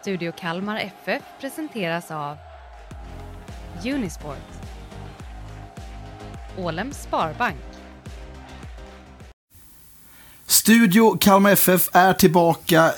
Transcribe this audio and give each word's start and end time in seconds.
Studio 0.00 0.32
Kalmar 0.32 0.76
FF 0.76 1.22
presenteras 1.40 2.10
av 2.10 2.36
Unisport 3.84 4.36
Ålems 6.58 7.02
Sparbank 7.02 7.56
Studio 10.46 11.16
Kalmar 11.20 11.50
FF 11.50 11.88
är 11.92 12.12
tillbaka 12.12 12.84
eh, 12.86 12.92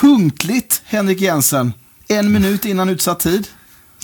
punktligt, 0.00 0.82
Henrik 0.84 1.20
Jensen. 1.20 1.72
En 2.08 2.32
minut 2.32 2.64
innan 2.64 2.88
utsatt 2.88 3.20
tid. 3.20 3.48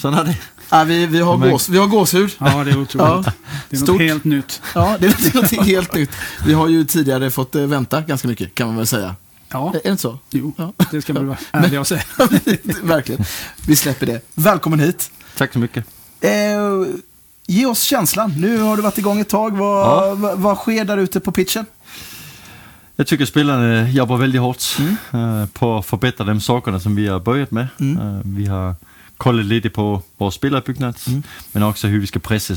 Är 0.04 0.24
det. 0.24 0.38
Ja, 0.70 0.84
vi, 0.84 1.06
vi, 1.06 1.20
har 1.20 1.36
gås, 1.36 1.68
vi 1.68 1.78
har 1.78 1.86
gåshud. 1.86 2.30
Ja, 2.38 2.64
det 2.64 2.70
är 2.70 2.78
otroligt. 2.78 2.90
Ja. 2.94 3.24
Det 3.70 3.76
är 3.76 3.80
något 3.80 3.88
Stort. 3.88 4.00
helt 4.00 4.24
nytt. 4.24 4.62
Ja, 4.74 4.96
det 5.00 5.06
är 5.06 5.36
något 5.36 5.66
helt 5.66 5.94
nytt. 5.94 6.10
Vi 6.46 6.52
har 6.54 6.68
ju 6.68 6.84
tidigare 6.84 7.30
fått 7.30 7.54
eh, 7.54 7.62
vänta 7.62 8.00
ganska 8.00 8.28
mycket, 8.28 8.54
kan 8.54 8.66
man 8.66 8.76
väl 8.76 8.86
säga. 8.86 9.14
Ja, 9.50 9.68
Är 9.74 9.80
det 9.84 9.88
inte 9.90 10.02
så? 10.02 10.18
jo, 10.30 10.52
Ja. 10.56 10.72
det 10.90 11.02
ska 11.02 11.12
man 11.12 11.26
vara 11.26 11.38
ärlig 11.52 11.80
och 11.80 11.86
säga. 11.86 12.02
Verkligen. 12.82 13.24
Vi 13.66 13.76
släpper 13.76 14.06
det. 14.06 14.20
Välkommen 14.34 14.80
hit. 14.80 15.10
Tack 15.36 15.52
så 15.52 15.58
mycket. 15.58 15.84
Eh, 16.20 16.30
ge 17.46 17.66
oss 17.66 17.82
känslan. 17.82 18.34
Nu 18.40 18.58
har 18.60 18.76
du 18.76 18.82
varit 18.82 18.98
igång 18.98 19.20
ett 19.20 19.28
tag. 19.28 19.56
Vad, 19.56 19.86
Ja. 19.86 20.14
vad, 20.14 20.38
vad 20.38 20.56
sker 20.56 20.84
där 20.84 20.96
ute 20.96 21.20
på 21.20 21.32
pitchen? 21.32 21.66
Jag 22.96 23.06
tycker 23.06 23.24
spelarna 23.26 23.90
jobbar 23.90 24.16
väldigt 24.16 24.40
hårt 24.40 24.62
eh, 25.12 25.46
på 25.46 25.76
att 25.78 25.86
förbättra 25.86 26.26
de 26.26 26.40
sakerna 26.40 26.80
som 26.80 26.94
vi 26.96 27.08
har 27.08 27.20
börjat 27.20 27.50
med. 27.50 27.68
Eh, 27.80 28.20
vi 28.24 28.46
har 28.46 28.74
kollat 29.16 29.46
lite 29.46 29.70
på 29.70 30.02
vår 30.16 30.30
spelarbyggnad, 30.30 30.96
men 31.52 31.62
också 31.62 31.86
hur 31.86 32.00
vi 32.00 32.06
ska 32.06 32.18
pressa 32.18 32.54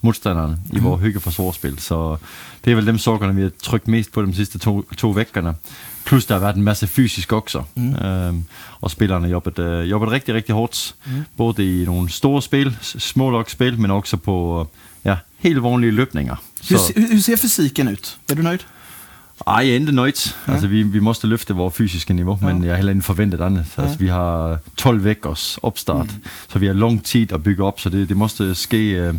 motståndaren 0.00 0.60
i 0.72 0.78
vår 0.78 0.96
höga 0.96 1.20
försvarsspel. 1.20 1.78
Så 1.78 2.18
det 2.60 2.70
är 2.70 2.74
väl 2.74 2.84
de 2.84 2.98
sakerna 2.98 3.32
vi 3.32 3.42
har 3.42 3.50
tryckt 3.50 3.86
mest 3.86 4.12
på 4.12 4.20
de 4.22 4.34
sista 4.34 4.58
två, 4.58 4.82
två 4.96 5.12
veckorna. 5.12 5.54
Plus 6.04 6.26
det 6.26 6.34
har 6.34 6.40
varit 6.40 6.56
en 6.56 6.64
massa 6.64 6.86
fysiskt 6.86 7.32
också. 7.32 7.64
Eh, 7.76 8.32
och 8.80 8.90
spelarna 8.90 9.20
har 9.26 9.28
jobbat, 9.32 9.58
eh, 9.58 9.80
jobbat 9.80 10.12
riktigt, 10.12 10.34
riktigt 10.34 10.54
hårt. 10.54 10.94
Både 11.36 11.62
i 11.64 11.84
några 11.86 12.08
stora 12.08 12.40
spel, 12.40 12.72
s- 12.80 13.04
små 13.04 13.30
lagspel, 13.30 13.78
men 13.78 13.90
också 13.90 14.16
på 14.16 14.66
ja, 15.02 15.16
helt 15.38 15.58
vanliga 15.62 15.92
löpningar. 15.92 16.38
Hur, 16.68 16.76
Så- 16.78 16.92
hur, 16.96 17.08
hur 17.12 17.20
ser 17.20 17.36
fysiken 17.36 17.88
ut? 17.88 18.18
Är 18.30 18.34
du 18.34 18.42
nöjd? 18.42 18.60
Ej, 19.46 19.66
jeg 19.66 19.74
er 19.74 19.80
ikke 19.80 19.92
nöjd. 19.92 20.32
Altså, 20.46 20.66
vi, 20.66 20.82
vi 20.82 21.00
måste 21.00 21.26
løfte 21.26 21.54
vores 21.54 21.74
fysiske 21.74 22.12
niveau, 22.14 22.38
men 22.42 22.62
jeg 22.64 22.70
har 22.72 22.76
heller 22.76 22.92
ikke 22.92 23.02
forventet 23.04 23.40
andet. 23.40 23.66
Altså, 23.76 23.98
vi 23.98 24.06
har 24.08 24.58
12 24.76 25.04
veckors 25.04 25.58
opstart, 25.62 26.06
så 26.48 26.58
vi 26.58 26.66
har 26.66 26.74
lång 26.74 27.04
tid 27.04 27.32
at 27.32 27.42
bygge 27.42 27.64
op, 27.64 27.80
så 27.80 27.88
det, 27.90 28.08
det 28.08 28.16
måste 28.16 28.54
ske 28.54 28.90
øh, 28.90 29.14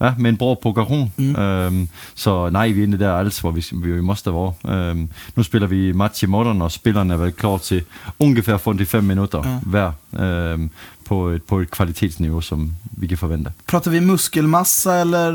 ja, 0.00 0.14
med 0.18 0.30
en 0.30 0.36
bra 0.36 0.54
progression. 0.54 1.12
Øhm, 1.18 1.88
så 2.14 2.50
nej, 2.50 2.68
vi 2.68 2.80
er 2.80 2.86
ikke 2.86 2.98
der 2.98 3.12
alls, 3.12 3.38
hvor 3.40 3.50
vi, 3.50 3.64
vi 3.72 4.00
måste 4.00 4.32
være. 4.32 4.52
Øhm, 4.68 5.08
nu 5.36 5.42
spiller 5.42 5.68
vi 5.68 5.92
match 5.92 6.24
i 6.24 6.26
morgen, 6.26 6.62
og 6.62 6.72
spillerne 6.72 7.14
er 7.14 7.18
vel 7.18 7.32
klar 7.32 7.58
til 7.58 7.82
ungefær 8.18 8.56
45 8.56 9.02
minutter 9.02 9.60
hver 9.62 9.92
øhm, 10.18 10.70
på, 11.04 11.28
et, 11.28 11.42
på 11.42 11.60
et 11.60 11.70
kvalitetsniveau, 11.70 12.40
som 12.40 12.72
vi 12.92 13.06
kan 13.06 13.18
forvente. 13.18 13.50
Pratar 13.68 13.90
vi 13.90 14.00
muskelmassa 14.00 15.00
eller 15.00 15.28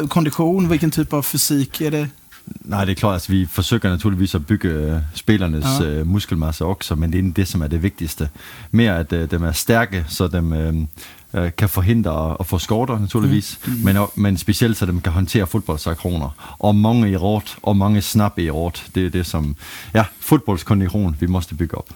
eh, 0.00 0.08
kondition? 0.08 0.70
Vilken 0.70 0.90
typ 0.90 1.12
av 1.12 1.22
fysik 1.22 1.80
är 1.80 1.90
det? 1.90 2.08
Nej, 2.64 2.84
det 2.84 2.90
er 2.90 2.94
klart, 2.94 3.12
altså 3.12 3.32
vi 3.32 3.46
forsøger 3.46 3.90
naturligvis 3.90 4.34
at 4.34 4.46
bygge 4.46 4.68
øh, 4.68 5.00
spillernes 5.14 5.64
Ja. 5.80 5.84
ja. 5.84 5.90
øh, 5.90 6.06
muskelmasse 6.06 6.64
også, 6.64 6.94
men 6.94 7.12
det 7.12 7.18
er 7.18 7.32
det, 7.32 7.48
som 7.48 7.62
er 7.62 7.66
det 7.66 7.82
vigtigste. 7.82 8.28
Mere 8.70 8.98
at 8.98 9.12
øh, 9.12 9.30
dem 9.30 9.42
er 9.42 9.52
stærke, 9.52 10.04
så 10.08 10.28
dem 10.28 10.52
øh, 10.52 10.74
øh, 11.34 11.50
kan 11.58 11.68
forhindre 11.68 12.36
at 12.40 12.46
få 12.46 12.58
skorter 12.58 12.98
naturligvis, 12.98 13.58
mm. 13.66 13.72
men, 13.84 13.96
og- 13.96 14.12
men 14.14 14.36
specielt 14.36 14.76
så 14.76 14.86
dem 14.86 15.00
kan 15.00 15.12
håndtere 15.12 15.46
fodboldsaktioner. 15.46 16.30
Og 16.58 16.74
mange 16.76 17.10
i 17.10 17.16
råd, 17.16 17.56
og 17.62 17.76
mange 17.76 18.00
snappe 18.02 18.42
i 18.42 18.50
råd. 18.50 18.72
Det 18.94 19.06
er 19.06 19.10
det 19.10 19.26
som, 19.26 19.56
ja, 19.94 20.04
fodboldskondition 20.20 21.16
vi 21.20 21.26
måste 21.26 21.54
bygge 21.54 21.76
op. 21.78 21.88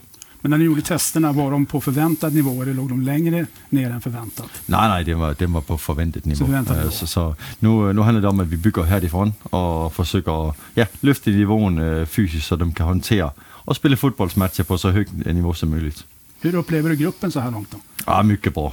Men 0.45 0.51
när 0.51 0.59
ni 0.59 0.65
gjorde 0.65 0.83
testerna, 0.83 1.33
var 1.33 1.51
de 1.51 1.67
på 1.67 1.81
förväntad 1.81 2.35
nivå 2.35 2.63
eller 2.63 2.75
låg 2.75 2.89
de 2.89 3.03
längre 3.03 3.47
ner 3.71 3.91
än 3.91 4.01
förväntat? 4.01 4.47
Nej, 4.67 4.89
nej, 4.89 5.05
det 5.05 5.15
var, 5.15 5.35
det 5.39 5.47
var 5.47 5.61
på 5.61 5.79
forventet 5.79 6.25
niveau. 6.27 6.47
Så 6.47 6.53
niveau. 6.53 6.77
Øh, 6.87 6.91
så, 6.93 7.07
så 7.07 7.35
nu, 7.61 7.93
nu 7.93 8.03
handler 8.03 8.21
det 8.21 8.29
om, 8.29 8.41
at 8.41 8.51
vi 8.51 8.57
bygger 8.57 8.85
herifrån 8.85 9.35
og 9.45 9.93
forsøger 9.93 10.49
at 10.49 10.55
ja, 10.77 10.87
løfte 11.03 11.31
niveauen 11.31 11.79
øh, 11.79 12.07
fysisk, 12.07 12.47
så 12.47 12.57
de 12.57 12.73
kan 12.73 12.87
håndtere 12.87 13.31
og 13.67 13.77
spille 13.77 13.97
fodboldsmatcher 13.97 14.65
på 14.65 14.77
så 14.77 14.91
højt 14.91 15.09
et 15.27 15.35
niveau 15.35 15.53
som 15.53 15.69
muligt. 15.69 16.05
Hur 16.43 16.55
upplever 16.59 16.89
du 16.89 16.97
gruppen 17.05 17.31
så 17.31 17.41
här 17.41 17.51
långt 17.51 17.71
då? 17.73 17.79
Ah, 18.07 18.23
mycket 18.23 18.55
bra. 18.55 18.73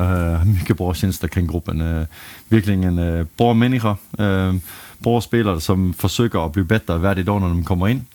Øh, 0.00 0.40
uh, 0.40 0.46
mycket 0.46 0.76
bra 0.76 0.94
tjänster 0.94 1.28
kring 1.28 1.48
gruppen. 1.48 1.80
Uh, 1.80 2.00
øh, 2.00 2.06
virkelig 2.48 2.84
en 2.84 2.98
øh, 2.98 3.20
uh, 3.20 3.26
bra 3.36 3.52
människa. 3.52 3.94
Uh, 4.20 4.60
bra 5.02 5.20
spelare 5.20 5.60
som 5.60 5.94
försöker 5.94 6.46
att 6.46 6.52
bli 6.52 6.62
bättre 6.62 6.98
varje 6.98 7.22
dag 7.22 7.40
när 7.40 7.48
de 7.48 7.64
kommer 7.64 7.88
in. 7.88 8.06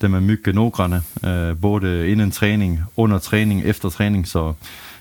De 0.00 0.14
är 0.14 0.20
mycket 0.20 0.54
noggranna, 0.54 1.02
uh, 1.24 1.54
både 1.54 2.10
innan 2.10 2.30
träning, 2.30 2.82
under 2.96 3.18
träning, 3.18 3.60
efter 3.60 3.90
träning. 3.90 4.26
Så 4.26 4.54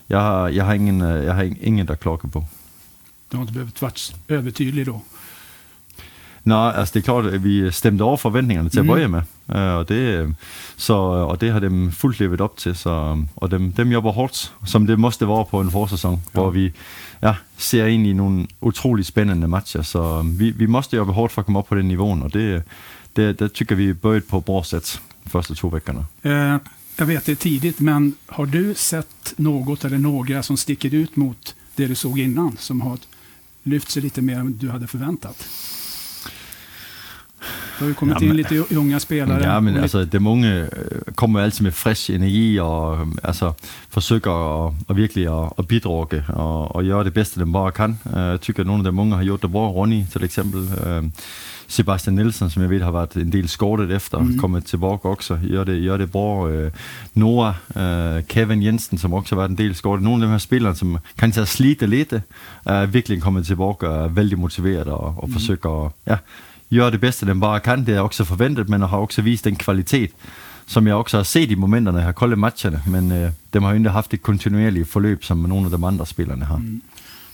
jag 0.07 0.19
har, 0.21 0.49
jag 0.49 0.65
har, 0.65 0.73
ingen, 0.73 1.01
uh, 1.01 1.25
jag 1.25 1.33
har 1.33 1.53
ingen 1.61 1.85
där 1.85 1.95
klagar 1.95 2.29
på. 2.29 2.45
Du 3.29 3.37
har 3.37 3.41
inte 3.41 3.53
behövt 3.53 3.81
vara 3.81 3.91
övertydlig 4.27 4.85
då. 4.85 5.01
Nej, 6.49 6.71
altså 6.75 6.93
det 6.93 6.99
er 6.99 7.03
klart, 7.03 7.25
at 7.25 7.43
vi 7.43 7.71
stemte 7.71 8.01
over 8.01 8.17
forventningerne 8.17 8.69
til 8.69 8.79
at 8.79 8.85
Mhm. 8.85 8.93
bøje 8.93 9.07
med, 9.07 9.21
øh, 9.55 9.73
og 9.77 9.89
det, 9.89 9.95
øh, 9.95 10.29
så, 10.77 10.93
og 10.93 11.41
det 11.41 11.51
har 11.51 11.59
dem 11.59 11.91
fuldt 11.91 12.19
levet 12.19 12.41
op 12.41 12.57
til, 12.57 12.75
så, 12.75 13.17
og 13.35 13.51
dem, 13.51 13.71
dem 13.71 13.91
jobber 13.91 14.11
hårdt, 14.11 14.53
som 14.65 14.87
det 14.87 14.99
måste 14.99 15.27
være 15.27 15.45
på 15.51 15.61
en 15.61 15.71
forsæson, 15.71 16.13
ja. 16.13 16.39
hvor 16.39 16.49
vi 16.49 16.71
ja, 17.23 17.33
ser 17.57 17.85
ind 17.85 18.07
i 18.07 18.13
nogle 18.13 18.47
utrolig 18.61 19.05
spændende 19.05 19.47
matcher, 19.47 19.81
så 19.81 20.21
vi, 20.37 20.49
vi 20.51 20.65
måste 20.65 20.95
jobbe 20.97 21.13
hårdt 21.13 21.33
for 21.33 21.41
at 21.41 21.45
komme 21.45 21.59
op 21.59 21.67
på 21.67 21.75
den 21.75 21.87
niveau, 21.87 22.23
og 22.23 22.33
det, 22.33 22.63
det, 23.15 23.39
det 23.39 23.53
tycker 23.53 23.75
vi 23.75 23.93
bøjet 23.93 24.23
på 24.29 24.39
bra 24.39 24.63
sæt 24.63 25.01
de 25.25 25.29
første 25.29 25.55
to 25.55 25.67
veckerne. 25.67 26.05
Eh, 26.23 26.59
jag 26.99 27.05
vet 27.07 27.25
det 27.25 27.31
är 27.31 27.35
tidigt, 27.35 27.79
men 27.79 28.15
har 28.27 28.45
du 28.45 28.73
sett 28.75 29.33
något 29.37 29.85
eller 29.85 29.97
några 29.97 30.43
som 30.43 30.57
sticker 30.57 30.93
ut 30.93 31.15
mot 31.15 31.55
det 31.75 31.87
du 31.87 31.95
såg 31.95 32.19
innan, 32.19 32.57
som 32.59 32.81
har 32.81 32.97
lyft 33.63 33.91
sig 33.91 34.01
lite 34.01 34.21
mer 34.21 34.39
än 34.39 34.57
du 34.57 34.69
hade 34.69 34.87
förväntat? 34.87 35.47
Det 37.79 37.85
har 37.85 37.87
ju 37.87 37.93
kommit 37.93 38.15
Ja, 38.21 38.21
in 38.21 38.27
men- 38.27 38.35
lite 38.37 38.77
unga 38.77 38.99
spelare. 38.99 39.53
Ja, 39.53 39.59
men 39.59 39.75
och 39.75 39.81
altså, 39.81 40.05
det 40.05 40.25
unge 40.25 40.61
øh, 40.61 40.67
kommer 41.15 41.39
altid 41.39 41.63
med 41.63 41.71
frisk 41.71 42.09
energi 42.09 42.57
og 42.59 42.97
øh, 43.01 43.07
altså, 43.23 43.51
forsøger 43.89 44.65
at, 44.67 44.73
at 44.89 44.95
virkelig 44.95 45.27
at, 45.43 45.49
at 45.57 45.67
bidrage 45.67 46.23
og, 46.27 46.75
og 46.75 46.83
gøre 46.83 47.03
det 47.03 47.13
bedste, 47.13 47.39
de 47.45 47.51
bare 47.53 47.71
kan. 47.71 47.99
Øh, 48.15 48.19
Jeg 48.21 48.41
tykker, 48.41 48.63
at 48.63 48.67
nogle 48.67 48.87
af 48.87 48.91
de 48.93 48.99
unge 48.99 49.15
har 49.15 49.23
gjort 49.23 49.41
det 49.41 49.51
bra. 49.51 49.67
Ronny 49.67 50.03
til 50.11 50.23
eksempel. 50.23 50.61
øh, 50.87 51.03
Sebastian 51.71 52.15
Nielsen, 52.15 52.49
som 52.49 52.61
jeg 52.61 52.69
ved 52.69 52.81
har 52.81 52.91
været 52.91 53.13
en 53.15 53.31
del 53.31 53.49
skortet 53.49 53.91
efter, 53.91 54.19
mm. 54.19 54.37
kommet 54.37 54.65
tilbage 54.65 54.99
også. 55.05 55.37
Gør 55.51 55.63
det, 55.63 55.83
gør 55.83 55.97
det 55.97 56.11
bra. 56.11 56.49
Øh, 57.75 58.23
Kevin 58.23 58.63
Jensen, 58.63 58.97
som 58.97 59.13
også 59.13 59.35
har 59.35 59.41
været 59.41 59.49
en 59.51 59.57
del 59.57 59.75
skortet. 59.75 60.03
Nogle 60.03 60.23
af 60.23 60.27
de 60.27 60.31
her 60.31 60.37
spillere, 60.37 60.75
som 60.75 60.97
kan 61.17 61.31
tage 61.31 61.45
slite 61.45 61.87
lidt, 61.87 62.13
er 62.65 62.85
virkelig 62.85 63.21
kommet 63.21 63.45
tilbage 63.45 63.67
og 63.81 64.03
er 64.03 64.07
vældig 64.07 64.39
motiveret 64.39 64.87
og, 64.87 65.13
og 65.17 65.27
mm. 65.27 65.33
forsøger 65.33 65.85
at 65.85 65.91
ja, 66.07 66.17
gøre 66.77 66.91
det 66.91 67.01
bedste, 67.01 67.25
den 67.25 67.39
bare 67.39 67.59
kan. 67.59 67.85
Det 67.85 67.95
er 67.95 67.99
også 67.99 68.23
forventet, 68.23 68.69
men 68.69 68.81
har 68.81 68.97
også 68.97 69.21
vist 69.21 69.45
den 69.45 69.55
kvalitet, 69.55 70.11
som 70.67 70.87
jeg 70.87 70.95
også 70.95 71.17
har 71.17 71.23
set 71.23 71.51
i 71.51 71.55
momenterne, 71.55 71.97
jeg 71.97 72.05
har 72.05 72.11
koldet 72.11 72.39
matcherne, 72.39 72.83
men 72.87 73.11
øh, 73.11 73.31
dem 73.53 73.63
har 73.63 73.69
jo 73.69 73.77
ikke 73.77 73.89
haft 73.89 74.13
et 74.13 74.23
kontinuerligt 74.23 74.87
forløb, 74.87 75.23
som 75.23 75.37
nogle 75.37 75.65
af 75.65 75.77
de 75.79 75.85
andre 75.85 76.05
spillerne 76.05 76.45
har. 76.45 76.57
Mm. 76.57 76.81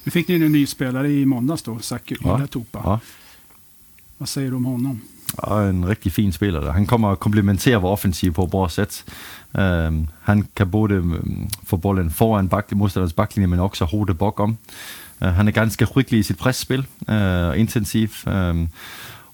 Nu 0.05 0.09
fick 0.09 0.27
ni 0.27 0.35
en 0.35 0.51
ny 0.51 0.65
spelare 0.65 1.13
i 1.13 1.25
måndags 1.25 1.61
då, 1.61 1.79
Saku 1.79 2.15
Ja. 2.25 2.37
Ilatupa. 2.37 2.79
Ja. 2.85 2.97
Vad 4.17 4.27
säger 4.27 4.49
du 4.49 4.55
om 4.55 4.65
honom? 4.65 5.01
Og 5.37 5.69
en 5.69 5.87
rigtig 5.87 6.11
fin 6.11 6.31
spiller. 6.31 6.61
Der. 6.61 6.71
Han 6.71 6.85
kommer 6.85 7.07
og 7.07 7.19
komplementerer 7.19 7.77
vores 7.77 7.99
offensiv 7.99 8.33
på 8.33 8.45
bra 8.45 8.69
sæt. 8.69 9.03
Um, 9.53 10.07
han 10.21 10.47
kan 10.55 10.71
både 10.71 10.99
um, 10.99 11.49
få 11.63 11.77
bolden 11.77 12.11
foran 12.11 12.49
bak, 12.49 12.71
modstanderens 12.71 13.13
baklinje, 13.13 13.47
men 13.47 13.59
også 13.59 13.85
hode 13.85 14.13
bok 14.13 14.39
om. 14.39 14.57
Uh, 15.21 15.27
han 15.27 15.47
er 15.47 15.51
ganske 15.51 15.85
skikkelig 15.85 16.19
i 16.19 16.23
sit 16.23 16.37
presspil, 16.37 16.85
uh, 17.07 17.59
intensiv. 17.59 18.09
Um, 18.25 18.69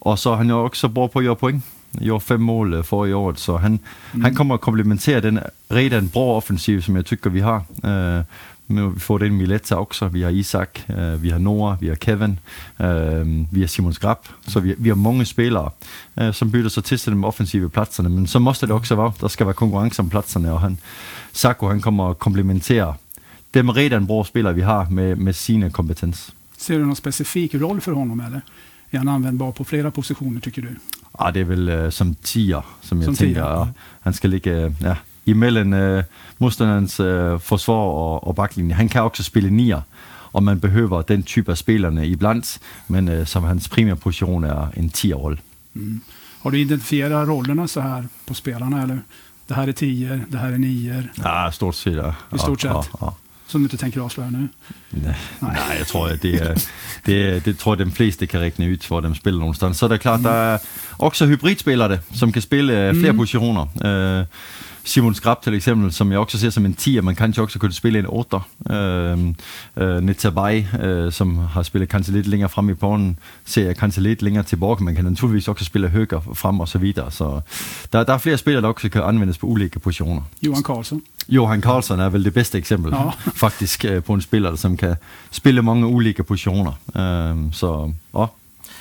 og 0.02 0.20
så 0.20 0.36
han 0.36 0.50
jo 0.50 0.64
også 0.64 0.90
bra 0.90 1.08
på 1.08 1.20
at 1.20 1.26
gøre 1.26 1.36
point. 1.36 1.64
Gjorde 2.00 2.24
fem 2.24 2.40
mål 2.42 2.74
uh, 2.74 2.86
for 2.86 3.06
i 3.06 3.14
år, 3.14 3.34
så 3.36 3.58
han, 3.58 3.80
mm. 4.14 4.22
han 4.22 4.36
kommer 4.36 4.56
og 4.56 4.62
komplementerer 4.62 5.22
den 5.22 5.40
redan 5.72 6.10
bra 6.10 6.38
offensiv, 6.38 6.82
som 6.82 6.96
jeg 6.96 7.06
tykker, 7.06 7.30
vi 7.30 7.40
har. 7.40 7.66
Nu 8.72 8.90
vi 8.90 9.00
får 9.00 9.18
den 9.18 9.36
Mileta 9.36 9.76
også, 9.76 10.08
vi 10.08 10.22
har 10.22 10.30
Isak, 10.30 10.80
uh, 10.90 11.24
vi 11.24 11.30
har 11.30 11.40
Noah, 11.40 11.82
vi 11.82 11.88
har 11.88 11.96
Kevin, 11.96 12.40
uh, 12.80 13.28
vi 13.52 13.60
har 13.60 13.68
Simon 13.68 13.94
Skrab, 13.94 14.28
så 14.48 14.60
vi, 14.60 14.76
vi 14.78 14.90
har 14.90 14.96
mange 14.96 15.26
spillere, 15.26 15.72
uh, 16.22 16.32
som 16.32 16.52
bytter 16.52 16.70
sig 16.70 16.84
til 16.84 16.98
til 16.98 17.14
de 17.14 17.26
offensive 17.26 17.70
pladserne, 17.70 18.10
men 18.10 18.28
så 18.28 18.40
måste 18.40 18.68
det 18.68 18.76
også 18.76 18.96
være, 18.96 19.12
der 19.22 19.28
skal 19.28 19.46
være 19.46 19.54
konkurrence 19.54 20.00
om 20.02 20.10
pladserne, 20.10 20.54
og 20.54 20.62
han, 20.62 20.78
Sako, 21.34 21.68
han 21.68 21.82
kommer 21.82 22.04
og 22.04 22.20
komplementerer 22.20 22.94
dem 23.54 23.70
redan 23.70 24.08
bra 24.08 24.24
spillere, 24.24 24.56
vi 24.56 24.62
har 24.62 24.88
med, 24.90 25.16
med 25.16 25.34
sine 25.34 25.70
kompetens. 25.70 26.34
Ser 26.58 26.80
du 26.80 26.86
någon 26.86 26.96
specifik 26.96 27.56
roll 27.56 27.82
för 27.82 27.92
honom 27.92 28.20
eller? 28.20 28.42
Är 28.92 28.98
han 28.98 29.08
användbar 29.08 29.52
på 29.52 29.64
flera 29.64 29.92
positioner 29.92 30.40
tycker 30.40 30.62
du? 30.62 30.76
Ah, 31.12 31.32
det 31.32 31.42
er 31.42 31.46
vel 31.46 31.70
uh, 31.70 31.90
som 31.90 32.16
tier, 32.24 32.62
som 32.82 32.98
jeg 32.98 33.06
Som 33.06 33.16
tænker. 33.16 33.34
tier, 33.34 33.44
ja. 33.44 33.68
Han 34.02 34.14
skal 34.14 34.30
ligge 34.30 34.66
uh, 34.66 34.74
ja, 34.82 34.96
imellem 35.26 35.74
uh, 35.74 36.04
modstanderens 36.38 37.00
uh, 37.00 37.40
forsvar 37.40 37.76
og, 37.76 38.28
og 38.28 38.36
baklinje. 38.36 38.76
Han 38.76 38.90
kan 38.90 39.02
også 39.02 39.24
spille 39.24 39.50
nier, 39.50 39.82
og 40.34 40.44
man 40.44 40.60
behøver 40.60 41.02
den 41.02 41.24
type 41.24 41.52
af 41.52 41.58
spillerne 41.58 42.08
iblandt, 42.08 42.60
men 42.88 43.08
uh, 43.10 43.26
som 43.26 43.44
hans 43.44 43.70
primære 43.70 43.96
position 43.96 44.44
er 44.44 44.68
en 44.78 44.90
tierrolle. 44.90 45.38
Har 46.42 46.50
du 46.50 46.58
identifierat 46.58 47.28
rollerna 47.28 47.68
så 47.68 47.82
här 47.82 48.04
på 48.28 48.34
spelarna 48.34 48.84
eller 48.84 49.00
Det 49.48 49.56
här 49.56 49.68
är 49.68 49.72
tior, 49.72 50.26
det 50.30 50.38
här 50.38 50.52
är 50.52 50.58
nior. 50.58 51.04
Ja, 51.24 51.52
stort 51.52 51.76
set. 51.76 51.94
Ja. 51.94 52.16
I 52.36 52.40
stort 52.40 52.62
sett. 52.62 52.72
Ja, 52.72 52.86
ja. 53.02 53.16
Som 53.52 53.62
du 53.62 53.66
inte 53.66 53.78
tänker 53.78 54.02
avslöja 54.02 54.30
nu. 54.30 54.50
Nej, 54.92 55.16
nej, 55.42 55.76
jeg 55.78 55.88
tror, 55.88 56.08
at 56.08 56.22
det, 56.24 56.36
er, 56.36 56.54
det, 57.06 57.30
er, 57.30 57.40
det 57.40 57.58
tror 57.58 57.76
de 57.76 57.92
fleste 57.92 58.26
kan 58.26 58.40
rækne 58.40 58.72
ud, 58.72 58.88
hvor 58.88 59.00
de 59.00 59.16
spiller 59.16 59.40
nogle 59.40 59.56
steder. 59.56 59.72
Så 59.72 59.88
det 59.88 60.00
klart, 60.00 60.20
der 60.24 60.32
er 60.32 60.58
også 60.98 61.26
hybridspillere, 61.26 61.98
som 62.14 62.32
kan 62.32 62.42
spille 62.42 62.88
øh, 62.88 62.96
flere 62.96 63.14
positioner. 63.14 63.66
Simon 64.84 65.16
Skrab 65.16 65.42
til 65.44 65.54
eksempel, 65.54 65.92
som 65.92 66.12
jeg 66.12 66.20
også 66.20 66.38
ser 66.40 66.50
som 66.50 66.66
en 66.66 66.76
10'er, 66.82 67.02
man 67.02 67.16
kanskje 67.16 67.44
også 67.44 67.60
kunne 67.60 67.74
spille 67.74 68.00
en 68.00 68.06
8'er. 68.06 68.74
Øh, 68.74 69.20
øh, 69.78 70.02
Netabay, 70.04 70.64
øh, 70.82 71.12
som 71.12 71.38
har 71.38 71.64
spillet 71.64 71.90
kanskje 71.90 72.14
lidt 72.14 72.28
længere 72.28 72.50
frem 72.50 72.70
i 72.70 72.74
banen, 72.74 73.20
ser 73.46 73.66
jeg 73.66 73.78
kanskje 73.78 74.04
lidt 74.04 74.22
længere 74.22 74.44
tilbage, 74.44 74.84
man 74.84 74.96
kan 74.96 75.06
naturligvis 75.06 75.48
også 75.48 75.66
spille 75.66 75.90
højere 75.90 76.22
frem 76.34 76.60
og 76.60 76.68
så 76.68 76.78
videre. 76.78 77.12
Så 77.12 77.42
der, 77.94 78.04
der 78.04 78.14
er 78.14 78.18
flere 78.18 78.38
spillere, 78.38 78.62
der 78.62 78.68
også 78.74 78.90
kan 78.90 79.02
anvendes 79.02 79.38
på 79.38 79.48
ulike 79.48 79.80
positioner. 79.80 80.22
Johan 80.42 80.64
Karlsson. 80.64 81.02
Johan 81.30 81.62
Karlsson 81.62 82.00
er 82.00 82.10
vel 82.10 82.24
det 82.26 82.34
bedste 82.34 82.58
eksempel, 82.58 82.94
Ja. 82.94 83.10
faktisk, 83.46 83.86
øh, 83.86 84.04
på 84.04 84.14
en 84.14 84.22
spiller, 84.22 84.56
som 84.56 84.78
kan 84.78 84.96
spille 85.32 85.62
mange 85.62 85.88
ulike 85.88 86.24
positioner. 86.24 86.72
Øh, 86.96 87.54
så, 87.54 87.94
ja. 88.18 88.26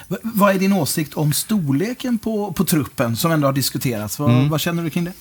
V- 0.08 0.16
Vad 0.34 0.54
är 0.54 0.58
din 0.58 0.72
åsikt 0.72 1.14
om 1.16 1.32
storleken 1.32 2.18
på, 2.18 2.52
på 2.56 2.64
truppen 2.64 3.16
som 3.16 3.32
ändå 3.32 3.46
har 3.46 3.52
diskuterats? 3.52 4.18
Vad, 4.18 4.30
Mm. 4.30 4.48
vad 4.50 4.60
känner 4.60 4.82
du 4.82 4.90
kring 4.90 5.06
det? 5.06 5.12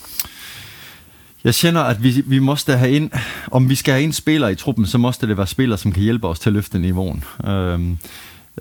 Jeg 1.44 1.56
kender, 1.56 1.82
at 1.82 2.04
vi, 2.04 2.24
vi 2.26 2.40
måste 2.40 2.78
have 2.78 2.92
ind, 2.92 3.12
om 3.52 3.70
vi 3.70 3.76
skal 3.76 3.94
have 3.94 4.04
en 4.04 4.14
spiller 4.14 4.48
i 4.48 4.56
truppen, 4.56 4.86
så 4.86 4.98
måste 4.98 5.28
det 5.28 5.38
være 5.38 5.48
spillere, 5.48 5.78
som 5.78 5.92
kan 5.92 6.04
hjælpe 6.04 6.28
os 6.28 6.40
til 6.40 6.50
at 6.50 6.54
løfte 6.54 6.80
niveauen. 6.80 7.24
Øhm, 7.48 7.98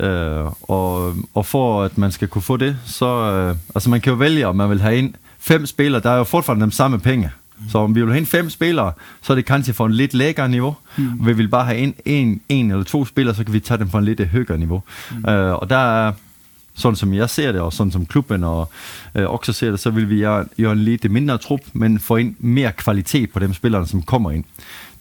øh, 0.01 0.45
og, 0.63 1.15
og 1.35 1.47
for 1.47 1.83
at 1.83 1.99
man 1.99 2.13
skal 2.13 2.29
kunne 2.29 2.43
få 2.43 2.57
det, 2.57 2.77
så, 2.85 3.33
øh, 3.33 3.57
altså 3.75 3.91
man 3.91 4.01
kan 4.01 4.11
jo 4.11 4.17
vælge, 4.17 4.47
om 4.47 4.57
man 4.57 4.71
vil 4.71 4.81
have 4.81 4.99
ind 4.99 5.15
fem 5.39 5.67
spillere, 5.67 6.03
der 6.03 6.11
er 6.11 6.17
jo 6.17 6.25
fortfarande 6.25 6.67
de 6.67 6.73
samme 6.73 6.99
penge. 6.99 7.31
Så 7.69 7.79
om 7.79 7.95
vi 7.95 8.03
vil 8.03 8.13
have 8.13 8.27
fem 8.27 8.51
spillere, 8.51 8.93
så 9.23 9.33
er 9.33 9.35
det 9.35 9.47
kanskje 9.47 9.75
for 9.75 9.87
en 9.87 9.93
lidt 9.93 10.15
lækkere 10.15 10.49
niveau. 10.49 10.77
Mm. 10.97 11.27
Vi 11.27 11.33
vil 11.33 11.49
bare 11.49 11.65
have 11.65 11.79
ind 11.79 11.95
en, 12.05 12.41
en 12.49 12.71
eller 12.71 12.85
to 12.85 13.05
spillere, 13.05 13.35
så 13.35 13.45
kan 13.45 13.53
vi 13.53 13.61
tage 13.61 13.79
dem 13.79 13.91
for 13.91 13.99
en 13.99 14.05
lidt 14.05 14.29
højere 14.29 14.59
niveau. 14.59 14.83
Mm. 15.11 15.31
Øh, 15.31 15.55
og 15.55 15.71
der 15.71 15.77
er, 15.77 16.13
sådan 16.79 16.97
som 16.97 17.15
jeg 17.15 17.31
ser 17.31 17.53
det, 17.53 17.61
og 17.61 17.73
sådan 17.73 17.93
som 17.93 18.07
klubben 18.07 18.45
og 18.45 18.71
øh, 19.15 19.31
også 19.31 19.53
ser 19.53 19.71
det, 19.71 19.81
så 19.81 19.91
vil 19.91 20.11
vi 20.11 20.21
gøre 20.21 20.73
en 20.73 20.79
lidt 20.79 21.11
mindre 21.11 21.39
trup, 21.39 21.61
men 21.73 21.99
få 21.99 22.17
ind 22.17 22.35
mere 22.39 22.73
kvalitet 22.73 23.31
på 23.31 23.39
de 23.39 23.55
spillere, 23.55 23.87
som 23.87 24.03
kommer 24.03 24.31
ind. 24.31 24.45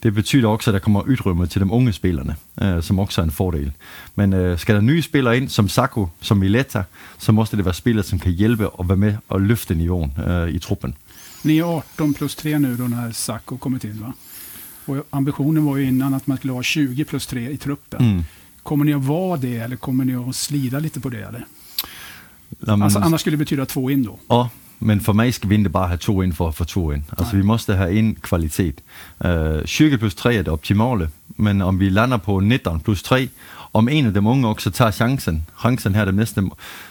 Det 0.04 0.14
betyder 0.14 0.48
også, 0.48 0.70
at 0.70 0.74
der 0.74 0.80
kommer 0.80 1.04
ytrymme 1.08 1.48
til 1.48 1.62
de 1.62 1.72
unge 1.72 1.94
spillerne, 1.94 2.36
øh, 2.62 2.84
som 2.84 3.00
også 3.00 3.22
er 3.22 3.26
en 3.26 3.32
fordel. 3.32 3.72
Men 4.16 4.34
øh, 4.34 4.60
skal 4.60 4.76
der 4.76 4.82
nye 4.82 5.02
spillere 5.02 5.38
ind, 5.38 5.50
som 5.50 5.70
Sako, 5.70 6.08
som 6.22 6.38
Mileta, 6.38 6.84
så 7.18 7.32
måste 7.32 7.58
det 7.58 7.66
være 7.66 7.74
spillere, 7.74 8.04
som 8.04 8.20
kan 8.20 8.32
hjælpe 8.32 8.70
og 8.70 8.90
være 8.90 8.98
med 8.98 9.16
og 9.30 9.42
løfte 9.42 9.76
niveauen 9.76 10.14
øh, 10.28 10.50
i 10.50 10.60
truppen. 10.60 10.96
Ni 11.42 11.60
är 11.60 11.78
18 11.78 12.14
plus 12.14 12.36
3 12.36 12.60
nu 12.60 12.76
då 12.76 12.84
när 12.84 13.12
Sacco 13.12 13.58
kommit 13.58 13.84
in 13.84 14.02
va? 14.02 14.14
Och 14.86 15.08
ambitionen 15.10 15.66
var 15.66 15.78
ju 15.78 15.84
innan 15.84 16.14
att 16.14 16.28
man 16.28 16.38
skulle 16.38 16.54
ha 16.54 16.64
20 16.64 17.06
plus 17.06 17.28
3 17.28 17.50
i 17.50 17.58
truppen. 17.58 18.06
Mm. 18.06 18.24
Kommer 18.64 18.86
ni 18.86 18.94
att 18.94 19.04
vara 19.04 19.38
det 19.38 19.58
eller 19.58 19.76
kommer 19.76 20.06
ni 20.06 20.16
att 20.16 20.36
slida 20.36 20.80
lite 20.80 21.00
på 21.00 21.10
det? 21.10 21.18
Eller? 21.18 21.46
Jamen, 22.68 22.84
Alltså, 22.84 23.00
annars 23.00 23.22
skulle 23.22 23.32
det 23.32 23.38
betyda 23.38 23.66
två 23.66 23.90
in 23.90 24.04
då. 24.04 24.20
Ja, 24.30 24.48
men 24.80 25.00
for 25.02 25.14
mig 25.14 25.34
skal 25.34 25.50
vi 25.50 25.56
ikke 25.56 25.70
bare 25.70 25.88
have 25.88 25.98
to 25.98 26.22
ind 26.22 26.34
for 26.34 26.48
at 26.48 26.56
få 26.56 26.64
to 26.64 26.92
ind. 26.92 27.04
Altså, 27.18 27.34
Nej. 27.34 27.42
vi 27.42 27.46
måste 27.48 27.76
have 27.76 27.92
en 28.00 28.16
kvalitet. 28.16 28.74
Uh, 29.26 29.64
20 29.66 29.98
plus 29.98 30.16
3 30.16 30.36
er 30.36 30.42
det 30.44 30.48
optimale, 30.54 31.10
men 31.36 31.62
om 31.62 31.80
vi 31.80 31.90
lander 31.90 32.18
på 32.18 32.40
19 32.40 32.80
plus 32.80 33.04
3, 33.04 33.30
om 33.74 33.90
en 33.90 34.06
af 34.06 34.14
dem 34.14 34.28
unge 34.28 34.48
også 34.48 34.70
tager 34.70 34.92
chancen, 34.92 35.46
chancen 35.60 35.96
her 35.96 36.06
det 36.06 36.16
næste, 36.16 36.44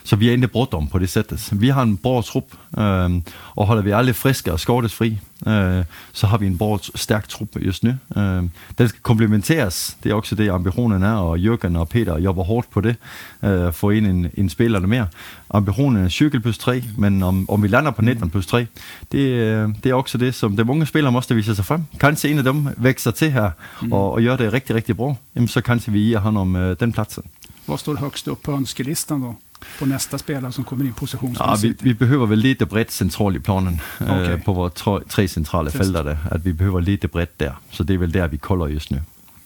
så 0.04 0.16
vi 0.16 0.28
er 0.28 0.32
ikke 0.32 0.48
brudt 0.48 0.74
om 0.74 0.88
på 0.88 0.98
det 0.98 1.08
sættet. 1.08 1.48
Vi 1.52 1.68
har 1.68 1.82
en 1.82 1.96
bra 1.96 2.22
trup, 2.22 2.44
øh, 2.78 3.10
og 3.56 3.66
holder 3.66 3.82
vi 3.82 3.90
alle 3.90 4.14
friske 4.14 4.52
og 4.52 4.60
skårdesfri, 4.60 5.18
øh, 5.46 5.84
så 6.12 6.26
har 6.26 6.38
vi 6.38 6.46
en 6.46 6.58
bra, 6.58 6.78
stærk 6.94 7.28
trup 7.28 7.48
just 7.60 7.84
nu. 7.84 7.94
Øh, 8.16 8.42
den 8.78 8.88
skal 8.88 9.00
komplementeres, 9.02 9.96
det 10.04 10.10
er 10.10 10.14
også 10.14 10.34
det 10.34 10.50
ambitionen 10.50 11.02
er, 11.02 11.14
og 11.14 11.38
Jørgen 11.38 11.76
og 11.76 11.88
Peter 11.88 12.18
jobber 12.18 12.44
hårdt 12.44 12.70
på 12.70 12.80
det, 12.80 12.96
øh, 13.42 13.72
få 13.72 13.90
ind 13.90 14.06
en, 14.06 14.26
en 14.34 14.48
spiller 14.48 14.80
mere. 14.80 15.06
Ambitionen 15.50 16.04
er 16.04 16.08
20 16.08 16.40
plus 16.40 16.58
3, 16.58 16.82
men 16.98 17.22
om, 17.22 17.50
om 17.50 17.62
vi 17.62 17.68
lander 17.68 17.90
på 17.90 18.02
19 18.02 18.30
plus 18.30 18.46
3, 18.46 18.66
det, 19.12 19.18
øh, 19.18 19.68
det 19.84 19.90
er 19.90 19.94
også 19.94 20.18
det, 20.18 20.34
som 20.34 20.56
de 20.56 20.70
unge 20.70 20.86
spillere 20.86 21.12
måste 21.12 21.34
vise 21.34 21.54
sig 21.54 21.64
frem. 21.64 21.82
Kanskje 22.00 22.30
en 22.30 22.38
af 22.38 22.44
dem 22.44 22.68
vækster 22.76 23.10
til 23.10 23.32
her, 23.32 23.50
og, 23.90 24.12
og 24.12 24.22
gør 24.26 24.36
det 24.36 24.52
rigtig, 24.52 24.74
rigtig 24.76 24.96
bra, 24.96 25.14
så 25.46 25.60
kanskje 25.60 25.92
vi 25.92 25.98
giver 25.98 26.20
ham 26.20 26.36
om 26.36 26.56
øh, 26.56 26.76
den 26.80 26.92
platsen. 26.92 27.22
Vad 27.66 27.78
står 27.78 27.96
högst 27.96 28.28
upp 28.28 28.42
på 28.42 28.52
önskelistan 28.52 29.20
då? 29.22 29.34
På 29.78 29.86
nästa 29.86 30.18
spelare 30.18 30.52
som 30.52 30.64
kommer 30.64 30.84
in 30.84 30.88
Ja, 30.88 30.92
vi, 30.94 30.98
positionsmässigt? 31.00 31.84
vi 31.84 31.92
behøver 31.94 32.26
vel 32.26 32.38
lidt 32.38 32.68
bredt 32.68 32.92
centralt 32.92 33.36
i 33.36 33.38
planen 33.38 33.80
Okay. 34.00 34.32
øh, 34.32 34.44
på 34.44 34.52
vores 34.52 34.72
tre, 34.74 35.00
tre 35.08 35.28
centrale 35.28 35.64
Just. 35.66 35.76
felter, 35.76 36.02
der, 36.02 36.16
at 36.30 36.44
vi 36.44 36.52
behøver 36.52 36.80
lidt 36.80 37.10
bredt 37.10 37.40
der. 37.40 37.52
Så 37.70 37.82
det 37.84 37.94
er 37.94 37.98
vel 37.98 38.14
der, 38.14 38.26
vi 38.26 38.36
kolder 38.36 38.66
just 38.66 38.90
nu. 38.90 38.98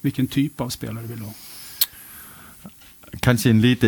Vilken 0.03 0.29
typ 0.29 0.61
av 0.61 0.71
spelare 0.71 1.09
vill 1.09 1.19
du 1.21 1.25
ha? 1.25 1.33
Kanskje 3.23 3.50
en 3.50 3.61
lidt, 3.61 3.85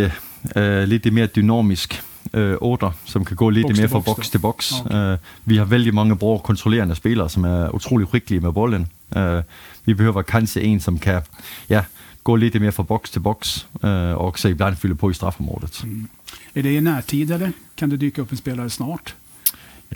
øh, 0.56 0.84
lidt 0.88 1.12
mere 1.12 1.26
dynamisk 1.26 2.02
øh, 2.34 2.56
otter, 2.61 2.90
som 3.05 3.25
kan 3.25 3.37
gå 3.37 3.50
lidt 3.50 3.67
Boks 3.67 3.79
mere 3.79 3.88
fra 3.88 4.00
boks, 4.00 4.29
da. 4.29 4.32
til 4.32 4.38
boks. 4.38 4.73
Okay. 4.84 5.12
Øh, 5.12 5.19
vi 5.44 5.56
har 5.56 5.64
vældig 5.64 5.94
mange 5.94 6.17
bror 6.17 6.38
kontrollerende 6.38 6.94
spillere, 6.94 7.29
som 7.29 7.44
er 7.44 7.75
utrolig 7.75 8.08
skicklige 8.08 8.40
med 8.40 8.52
bolden. 8.52 8.87
Øh, 9.17 9.43
vi 9.84 9.94
behøver 9.94 10.23
kanskje 10.23 10.62
en, 10.62 10.81
som 10.81 10.99
kan 10.99 11.20
ja, 11.69 11.84
gå 12.25 12.37
lidt 12.37 12.61
mere 12.61 12.73
fra 12.73 12.82
boks 12.82 13.11
til 13.11 13.20
boks, 13.20 13.67
øh, 13.84 13.90
og 13.90 14.19
også 14.19 14.49
ibland 14.49 14.76
fylde 14.76 14.94
på 14.94 15.11
i 15.11 15.14
straffområdet. 15.14 15.84
Är 16.55 16.62
det 16.62 16.70
i 16.70 16.81
närtid 16.81 17.31
eller 17.31 17.52
kan 17.76 17.90
det 17.90 18.00
dyka 18.00 18.20
upp 18.20 18.31
en 18.31 18.37
spelare 18.37 18.70
snart? 18.70 19.14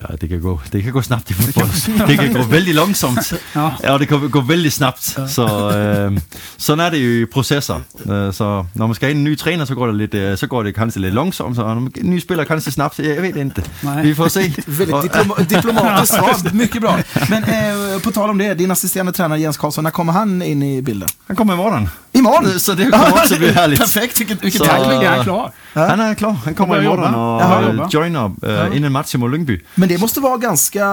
Ja, 0.03 0.17
det 0.21 0.29
kan 0.29 0.41
gå, 0.41 0.61
det 0.73 0.83
kan 0.83 0.93
gå 0.93 1.03
snabbt 1.03 1.31
i 1.31 1.35
fodbold. 1.35 2.07
Det 2.07 2.19
kan 2.19 2.33
gå 2.33 2.43
vældig 2.43 2.75
langsomt. 2.75 3.33
Ja. 3.55 3.71
Ja, 3.83 3.93
og 3.93 3.99
det 4.01 4.09
kan 4.09 4.31
gå 4.31 4.41
vældig 4.41 4.73
snabbt. 4.73 5.03
Så 5.29 5.71
øh, 5.77 6.19
sådan 6.59 6.85
er 6.87 6.91
det 6.91 6.99
jo 6.99 7.23
i 7.23 7.27
processer. 7.33 7.75
Øh, 8.11 8.33
så 8.33 8.65
når 8.75 8.87
man 8.87 8.95
skal 8.95 9.07
have 9.09 9.17
en 9.17 9.25
ny 9.25 9.39
træner, 9.39 9.65
så 9.65 9.75
går 9.75 9.87
det, 9.87 9.97
lidt, 9.97 10.15
øh, 10.15 10.39
så 10.39 10.47
går 10.47 10.63
det 10.63 10.75
kanskje 10.75 11.01
lidt 11.03 11.15
langsomt, 11.15 11.59
og 11.59 11.75
når 11.75 11.81
man, 11.81 11.93
en 11.97 12.11
ny 12.11 12.19
spiller 12.19 12.45
kanskje 12.45 12.73
snabbt. 12.73 12.99
Jeg 12.99 13.23
ved 13.23 13.37
inte. 13.37 13.63
Nej. 13.83 14.03
Vi 14.03 14.15
får 14.15 14.29
se. 14.29 14.41
Väldigt 14.67 15.03
diploma 15.03 15.35
diplomatiskt 15.51 16.15
svar, 16.19 16.55
mycket 16.55 16.81
bra. 16.83 16.99
Men 17.31 17.45
eh, 17.45 18.03
på 18.03 18.11
tal 18.11 18.31
om 18.31 18.39
det, 18.39 18.55
din 18.59 18.71
assisterande 18.71 19.13
tränare 19.13 19.41
Jens 19.41 19.57
Karlsson, 19.57 19.85
när 19.85 19.91
kommer 19.91 20.13
han 20.13 20.43
in 20.43 20.63
i 20.63 20.83
bilden? 20.83 21.09
Han 21.27 21.37
kommer 21.37 21.55
imorgon. 21.55 21.89
Imorgon! 22.13 22.61
Så 22.61 22.73
det 22.75 22.91
kommer 22.91 23.13
också 23.13 23.37
bli 23.39 23.53
härligt. 23.53 23.81
Perfekt, 23.81 24.17
Så- 24.17 24.65
timing. 24.65 25.03
Är 25.03 25.11
han 25.17 25.25
klar? 25.25 25.53
Han 25.77 26.01
er 26.01 26.15
klar. 26.15 26.33
Han 26.45 26.55
kommer 26.55 26.81
imorgon 26.81 27.15
og 27.15 27.41
Jaha, 27.41 27.61
øh, 27.61 27.77
jobba. 27.77 27.89
joiner 27.95 28.31
øh, 28.43 28.77
inden 28.77 28.93
matchen 28.93 29.21
mod 29.21 29.31
Lyngby. 29.31 29.65
Men 29.77 29.89
det 29.89 30.01
måste 30.01 30.21
vara 30.23 30.37
ganska 30.37 30.85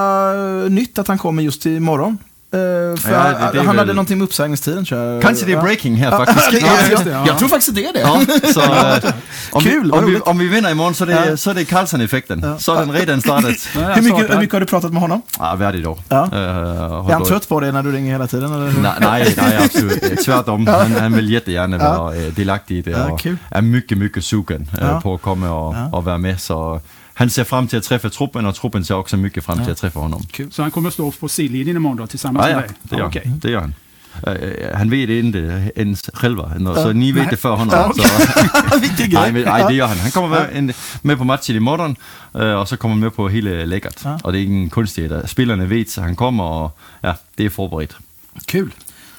eh, 0.66 0.70
nytt 0.72 1.00
att 1.00 1.08
han 1.08 1.18
kommer 1.18 1.42
just 1.44 1.66
imorgon. 1.66 2.18
Eh, 2.54 2.60
för 2.60 3.12
Ja, 3.12 3.24
det- 3.24 3.50
det 3.54 3.60
är 3.60 3.64
han 3.64 3.76
väl- 3.76 3.88
någonting 3.88 4.18
med 4.18 4.26
uppsägningstiden. 4.26 4.86
tror 4.86 5.02
jag. 5.02 5.22
Kanske 5.22 5.46
det 5.46 5.52
är 5.52 5.56
Ja. 5.56 5.62
breaking 5.64 5.96
här 5.96 6.12
Ja, 6.12 6.18
faktiskt. 6.26 6.64
är- 6.64 6.68
Ja, 6.92 7.00
det, 7.04 7.10
ja. 7.12 7.24
jag 7.28 7.38
tror 7.40 7.50
faktiskt 7.50 7.76
det 7.76 7.86
är 7.86 7.94
det. 7.94 8.00
Ja, 8.00 8.22
så 8.54 8.62
øh, 9.08 9.14
om, 9.52 9.62
Kul, 9.64 9.84
vi, 9.84 9.90
vad 9.90 10.00
om, 10.04 10.06
vi, 10.12 10.20
om 10.20 10.38
vi 10.40 10.48
vinder 10.48 10.72
imorgon, 10.72 10.94
så 10.96 11.06
det, 11.06 11.26
Ja. 11.30 11.38
så 11.38 11.54
det 11.54 11.66
Carlsen-effekten. 11.66 12.40
Ja. 12.44 12.58
Så 12.58 12.76
den 12.76 12.92
redan 12.92 13.22
startet. 13.22 13.58
Ja, 13.76 13.80
Hur 13.82 14.02
mycket, 14.02 14.32
hur 14.34 14.38
mycket 14.40 14.54
har 14.54 14.60
du 14.60 14.66
pratat 14.66 14.92
med 14.94 15.02
honom? 15.02 15.22
Ja, 15.40 15.56
værdigt 15.56 15.88
år. 15.88 16.00
Ja. 16.10 16.24
Øh, 16.34 16.40
Är 17.10 17.14
han 17.14 17.26
trött 17.26 17.50
på 17.50 17.60
dig 17.60 17.72
när 17.72 17.84
du 17.84 17.92
ringer 17.92 18.12
hela 18.12 18.28
tiden? 18.28 18.54
Eller? 18.54 18.74
Nej, 18.82 18.92
nej, 19.00 19.34
nej, 19.38 19.58
absolut. 19.66 20.20
Tvärtom. 20.26 20.68
Han, 20.68 20.92
han 20.96 21.14
vill 21.14 21.30
jättegärna 21.32 21.78
vara 21.78 22.16
ja. 22.16 22.30
delagtig 22.36 22.78
i 22.78 22.82
det 22.82 22.92
Ja, 22.92 23.12
och 23.12 23.28
är 23.50 23.62
mycket, 23.62 23.98
mycket 23.98 24.26
sugen 24.26 24.68
Ja. 24.82 25.02
på 25.02 25.14
att 25.14 25.22
komma 25.22 25.52
och, 25.52 25.76
Ja. 25.76 25.98
och 25.98 26.04
vara 26.04 26.18
med. 26.18 26.42
Så 26.42 26.82
han 27.24 27.30
ser 27.30 27.44
fram 27.44 27.68
till 27.68 27.78
att 27.78 27.84
träffa 27.84 28.10
truppen 28.10 28.46
och 28.46 28.56
truppen 28.56 28.86
ser 28.86 28.96
också 28.96 29.18
mycket 29.18 29.44
fram 29.46 29.58
till 29.58 29.66
Ja. 29.68 29.72
att 29.72 29.78
träffa 29.78 30.00
honom. 30.00 30.22
Så 30.52 30.62
han 30.62 30.72
kommer 30.72 30.88
att 30.88 30.94
stå 30.94 31.12
på 31.12 31.28
sidlinjen 31.30 31.76
imorgon 31.78 31.98
då, 31.98 32.08
tillsammans 32.08 32.46
Ja, 32.46 32.52
ja, 32.52 32.56
med 32.60 32.70
dig? 32.70 32.76
det 32.84 32.96
gör, 32.98 33.12
han. 33.26 33.40
det 33.40 33.52
gör 33.52 33.62
han. 33.62 33.74
Eh, 34.28 34.78
han 34.78 34.90
vet 34.90 35.10
inte 35.10 35.72
ens 35.76 36.10
själva, 36.14 36.54
så 36.60 36.74
Ja. 36.88 36.94
ni 36.94 37.12
vet 37.12 37.22
Nej. 37.24 37.28
det 37.32 37.38
för 37.38 37.56
honom. 37.56 37.94
Ja. 37.96 38.08
Så, 38.74 38.80
Vilken 38.80 39.10
nej, 39.10 39.32
men, 39.32 39.42
nej, 39.42 39.66
det 39.68 39.74
gör 39.74 39.88
han. 39.88 39.98
Han 40.00 40.12
kommer 40.12 40.28
med, 40.30 40.50
en, 40.54 40.74
med 41.02 41.18
på 41.18 41.24
matchen 41.24 41.56
imorgon 41.56 41.96
eh, 42.34 42.54
och 42.54 42.68
så 42.70 42.78
kommer 42.78 42.94
han 42.96 43.00
med 43.00 43.16
på 43.16 43.30
hela 43.30 43.50
läget. 43.66 44.02
Ja. 44.04 44.20
Och 44.24 44.32
det 44.32 44.40
är 44.40 44.44
ingen 44.44 44.70
konstighet. 44.70 45.30
Spelarna 45.30 45.66
vet 45.66 45.90
så 45.90 46.02
han 46.02 46.16
kommer 46.16 46.44
och 46.44 46.80
ja, 47.02 47.16
det 47.36 47.46
är 47.46 47.50
förberett. 47.50 47.96
Kul. 48.46 48.74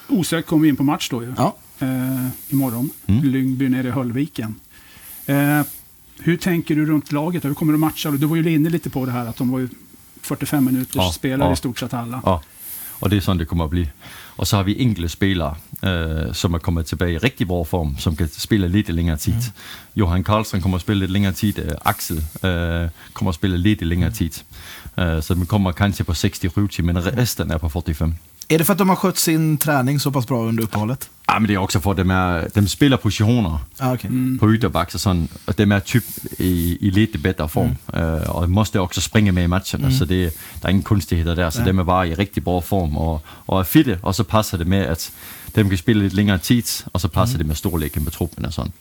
Osökt 0.09 0.49
kommer 0.49 0.63
vi 0.63 0.69
in 0.69 0.77
på 0.77 0.83
match 0.83 1.09
då 1.11 1.23
ju. 1.23 1.35
Ja. 1.37 1.57
Eh, 1.79 2.27
imorgon. 2.49 2.91
Mm. 3.07 3.25
Lyngby 3.25 3.69
nere 3.69 3.89
i 3.89 3.91
Höllviken. 3.91 4.55
Eh, 5.27 5.61
hur 6.19 6.37
tänker 6.37 6.75
du 6.77 6.87
runt 6.87 7.13
laget? 7.13 7.45
Hur 7.45 7.55
kommer 7.55 7.73
du 7.73 7.79
matcha? 7.79 8.11
Du 8.11 8.27
var 8.27 8.37
ju 8.37 8.51
inne 8.55 8.71
lite 8.71 8.91
på 8.91 9.07
det 9.07 9.13
här 9.13 9.27
att 9.27 9.37
de 9.37 9.51
var 9.53 9.59
ju 9.59 9.69
45 10.23 10.65
minuters 10.65 10.97
Ja, 10.97 11.13
spelare 11.13 11.49
ja. 11.49 11.53
i 11.53 11.57
stort 11.57 11.79
sett 11.79 11.95
alla. 11.95 12.21
Ja, 12.27 12.41
og 13.01 13.11
det 13.11 13.17
er 13.17 13.21
sådan, 13.21 13.39
det 13.39 13.49
kommer 13.49 13.65
at 13.65 13.71
blive. 13.71 13.87
Og 14.37 14.47
så 14.47 14.57
har 14.57 14.63
vi 14.63 14.81
enkelte 14.83 15.09
spillere, 15.09 15.55
øh, 15.85 16.35
som 16.35 16.55
er 16.55 16.59
kommet 16.59 16.87
tilbage 16.87 17.13
i 17.13 17.19
rigtig 17.19 17.47
bra 17.49 17.63
form, 17.65 17.97
som 17.99 18.17
kan 18.17 18.29
spille 18.29 18.69
lidt 18.69 18.89
i 18.89 18.93
længere 18.93 19.17
tid. 19.17 19.33
Mm. 19.33 19.41
Johan 19.97 20.25
Karlstrøm 20.25 20.61
kommer 20.61 20.77
at 20.77 20.81
spille 20.83 21.01
lidt 21.01 21.11
længere 21.11 21.33
tid. 21.33 21.59
Øh, 21.59 21.71
Axel 21.85 22.17
øh, 22.45 22.89
kommer 23.13 23.29
at 23.29 23.35
spille 23.35 23.59
lidt 23.59 23.83
længere 23.83 24.11
tid. 24.11 24.31
Øh, 24.99 25.23
så 25.23 25.35
man 25.35 25.47
kommer 25.47 25.73
kanskje 25.73 26.05
på 26.05 26.15
60 26.15 26.57
røvtid, 26.57 26.85
men 26.85 27.17
resten 27.17 27.51
er 27.51 27.59
på 27.59 27.69
45. 27.69 28.13
Är 28.49 28.59
det 28.59 28.65
för 28.65 28.73
att 28.73 28.79
de 28.79 28.89
har 28.89 28.97
skött 28.97 29.19
sin 29.19 29.59
träning 29.59 30.01
så 30.01 30.11
pass 30.11 30.27
bra 30.27 30.45
under 30.45 30.63
uppehållet? 30.63 31.11
Ja, 31.29 31.39
men 31.39 31.49
det 31.49 31.55
er 31.55 31.59
også 31.59 31.81
for, 31.81 31.91
at 31.91 31.97
dem, 31.97 32.11
er, 32.11 32.49
dem 32.55 32.67
spiller 32.69 32.97
positioner 32.97 33.59
Ah, 33.81 33.93
okay. 33.93 34.09
på 34.39 34.53
ytterbacks 34.53 34.95
og 34.95 35.01
sådan, 35.01 35.29
og 35.47 35.59
dem 35.59 35.73
er 35.73 35.79
typ 35.79 36.05
i, 36.39 36.77
i 36.81 36.91
lidt 36.91 37.23
bedre 37.23 37.49
form, 37.49 37.67
mm. 37.95 38.01
øh, 38.01 38.23
og 38.29 38.51
måste 38.51 38.81
også 38.81 39.01
springe 39.01 39.33
med 39.33 39.43
i 39.43 39.47
matcherne, 39.47 39.85
mm. 39.85 39.93
så 39.93 40.05
det, 40.05 40.33
der 40.63 40.67
er 40.67 40.69
ingen 40.71 40.83
kunstigheder 40.83 41.35
der, 41.35 41.51
så 41.51 41.61
Ja. 41.61 41.67
dem 41.67 41.79
er 41.79 41.85
bare 41.85 42.09
i 42.09 42.15
rigtig 42.15 42.45
bra 42.45 42.61
form, 42.61 42.97
og, 42.97 43.21
og 43.47 43.59
er 43.59 43.63
fitte, 43.65 43.99
og 44.03 44.15
så 44.15 44.23
passer 44.25 44.57
det 44.59 44.67
med, 44.67 44.79
at 44.79 45.11
dem 45.55 45.69
kan 45.69 45.79
spille 45.79 46.03
lidt 46.03 46.15
længere 46.15 46.39
tid, 46.39 46.63
og 46.93 47.01
så 47.01 47.09
passer 47.09 47.37
mm. 47.37 47.39
det 47.39 47.47
med 47.47 47.55
storleken 47.57 48.05
med 48.05 48.13
truppen 48.13 48.45
og 48.45 48.53
sådan. 48.53 48.73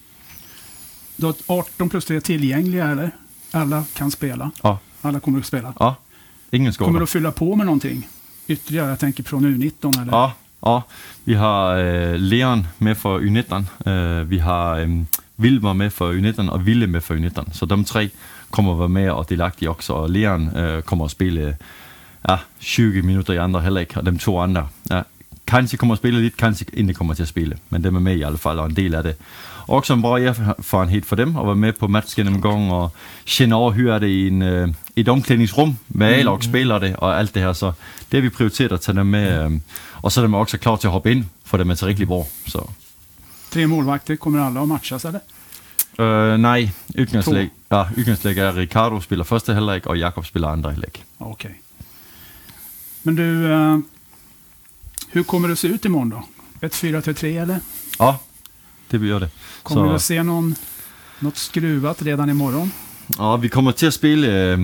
Du 1.21 1.25
har 1.25 1.59
18 1.59 1.89
plus 1.89 2.05
3 2.05 2.19
tillgängliga, 2.19 2.91
eller? 2.91 3.09
Alla 3.53 3.83
kan 3.95 4.11
spela. 4.11 4.49
Ja, 4.63 4.75
Alla 5.03 5.19
kommer 5.19 5.39
att 5.39 5.45
spela. 5.45 5.73
ja, 5.79 5.95
ingen 6.51 6.73
Kommer 6.73 6.99
du 6.99 7.03
att 7.03 7.09
fylla 7.09 7.31
på 7.31 7.55
med 7.55 7.65
någonting 7.65 8.07
ytterligare? 8.47 8.89
Jag 8.89 8.99
tänker 8.99 9.23
från 9.23 9.45
U19 9.45 10.01
eller? 10.01 10.11
Ja, 10.11 10.33
ja, 10.65 10.83
vi 11.23 11.33
har 11.33 11.75
øh, 11.75 12.15
Leon 12.15 12.67
med 12.77 12.95
for 12.95 13.19
U19, 13.19 13.89
øh, 13.89 14.29
vi 14.29 14.37
har 14.37 14.79
ehm, 14.79 14.99
øh, 14.99 15.05
Vilmer 15.35 15.73
med 15.73 15.89
for 15.89 16.13
U19, 16.13 16.49
og 16.49 16.65
Ville 16.65 16.87
med 16.87 17.01
for 17.01 17.15
U19, 17.15 17.53
så 17.53 17.65
de 17.65 17.83
tre 17.83 18.09
kommer 18.51 18.73
at 18.73 18.79
være 18.79 18.89
med 18.89 19.09
og 19.09 19.29
delagtige 19.29 19.69
også, 19.69 19.93
og 19.93 20.09
Leon 20.09 20.57
øh, 20.57 20.81
kommer 20.83 21.05
at 21.05 21.11
spille 21.11 21.57
ja, 22.29 22.37
20 22.59 23.01
minutter 23.01 23.33
i 23.33 23.37
andre 23.37 23.61
halvleg, 23.61 23.97
og 23.97 24.05
dem 24.05 24.17
to 24.17 24.39
andre, 24.39 24.67
ja, 24.91 25.01
kanskje 25.47 25.77
kommer 25.77 25.93
at 25.93 25.99
spille 25.99 26.21
lidt, 26.21 26.37
kanskje 26.37 26.65
ikke 26.73 26.93
kommer 26.93 27.13
til 27.13 27.23
at 27.23 27.29
spille, 27.29 27.57
men 27.69 27.83
dem 27.83 27.95
er 27.95 27.99
med 27.99 28.15
i 28.15 28.21
alle 28.21 28.37
fald, 28.37 28.59
og 28.59 28.65
en 28.65 28.75
del 28.75 28.95
af 28.95 29.03
det. 29.03 29.15
Også 29.67 29.93
en 29.93 30.01
bra 30.01 30.19
erfarenhed 30.19 31.01
for 31.01 31.15
dem, 31.15 31.37
at 31.37 31.45
være 31.45 31.55
med 31.55 31.73
på 31.73 31.87
matchgennemgang, 31.87 32.71
og 32.71 32.91
kende 33.25 33.55
over 33.55 33.71
hyre 33.71 33.99
det 33.99 34.07
i 34.07 34.27
en, 34.27 34.41
øh, 34.41 34.67
et 34.95 35.09
omklædningsrum, 35.09 35.77
med 35.89 36.07
A-lag 36.07 36.43
spiller 36.43 36.79
det, 36.79 36.95
og 36.95 37.19
alt 37.19 37.33
det 37.33 37.41
her, 37.41 37.53
så 37.53 37.71
det 38.11 38.17
har 38.17 38.21
vi 38.21 38.29
prioriteret 38.29 38.71
at 38.71 38.81
tage 38.81 38.97
dem 38.97 39.05
med, 39.05 39.45
øh, 39.45 39.51
og 40.01 40.11
så 40.11 40.21
er 40.21 40.25
dem 40.25 40.33
også 40.33 40.57
klar 40.57 40.75
til 40.75 40.87
at 40.87 40.91
hoppe 40.91 41.11
ind, 41.11 41.25
for 41.45 41.57
dem 41.57 41.69
er 41.69 41.75
til 41.75 41.87
rigtig 41.87 42.07
bra, 42.07 42.23
så... 42.47 42.69
Tre 43.51 43.67
målvakter, 43.67 44.15
kommer 44.15 44.45
alla 44.45 44.61
att 44.61 44.67
matchas 44.67 45.05
eller? 45.05 45.19
Øh, 45.99 46.37
nej, 46.37 46.69
udgangslæg, 46.99 47.49
ja, 47.71 47.83
udgangslæg 47.97 48.37
er 48.37 48.57
Ricardo 48.57 49.01
spiller 49.01 49.25
første 49.25 49.53
halvleg, 49.53 49.87
og 49.87 49.97
Jakob 49.97 50.25
spiller 50.25 50.47
andre 50.47 50.69
halvleg. 50.69 50.91
Okej. 51.19 51.51
Men 53.03 53.15
du, 53.15 53.23
eh, 53.23 53.79
hur 55.13 55.23
kommer 55.23 55.47
det 55.47 55.57
se 55.57 55.67
ut 55.67 55.85
imorgon 55.85 56.09
då? 56.09 56.23
Ett 56.61 56.75
4-3 56.75 57.41
eller? 57.41 57.59
Ja, 57.99 58.15
det 58.93 58.99
bliver 59.01 59.19
det. 59.19 59.29
Kommer 59.63 59.89
Så- 59.91 59.95
att 59.95 60.01
se 60.01 60.23
någon, 60.23 60.55
något 61.21 61.37
skruvat 61.37 62.05
redan 62.05 62.29
imorgon? 62.29 62.73
Og 63.17 63.41
vi 63.43 63.47
kommer 63.47 63.71
til 63.71 63.85
at 63.85 63.93
spille, 63.93 64.27
øh, 64.27 64.59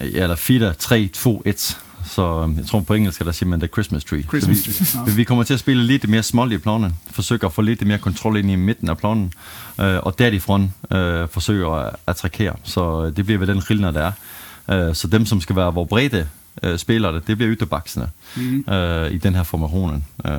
ja, 0.00 0.22
eller 0.22 0.36
4, 0.36 0.74
3, 0.74 1.08
2, 1.08 1.42
1. 1.44 1.78
Så 2.06 2.46
øh, 2.48 2.56
jeg 2.58 2.66
tror 2.66 2.80
på 2.80 2.94
engelsk, 2.94 3.24
der 3.24 3.32
siger 3.32 3.48
man 3.48 3.60
The 3.60 3.68
Christmas 3.68 4.04
Tree. 4.04 4.22
Christmas 4.22 4.58
så 4.58 4.70
vi, 4.70 4.84
tree, 4.84 5.02
ja. 5.06 5.14
vi 5.14 5.24
kommer 5.24 5.44
til 5.44 5.54
at 5.54 5.60
spille 5.60 5.84
lidt 5.84 6.08
mere 6.08 6.22
smål 6.22 6.52
i 6.52 6.58
planen. 6.58 6.94
Forsøger 7.10 7.46
at 7.46 7.52
få 7.52 7.62
lidt 7.62 7.86
mere 7.86 7.98
kontrol 7.98 8.36
ind 8.36 8.50
i 8.50 8.56
midten 8.56 8.88
af 8.88 8.98
planen. 8.98 9.32
Øh, 9.80 9.96
og 10.02 10.18
derifrån 10.18 10.74
øh, 10.92 11.28
forsøger 11.28 11.70
at 11.70 11.96
attrakere. 12.06 12.56
Så 12.64 13.04
øh, 13.04 13.16
det 13.16 13.24
bliver 13.24 13.38
vel 13.38 13.48
den 13.48 13.60
skillnad, 13.62 13.92
der 13.92 14.12
er. 14.68 14.88
Øh, 14.88 14.94
så 14.94 15.06
dem, 15.06 15.26
som 15.26 15.40
skal 15.40 15.56
være 15.56 15.74
vores 15.74 15.88
brede 15.88 16.28
øh, 16.62 16.78
spillere, 16.78 17.20
det 17.26 17.36
bliver 17.36 17.52
ytterbaksene 17.52 18.08
Mm. 18.36 18.64
øh, 18.72 19.10
i 19.12 19.18
den 19.18 19.34
her 19.34 19.42
formationen. 19.42 20.04
Øh, 20.26 20.32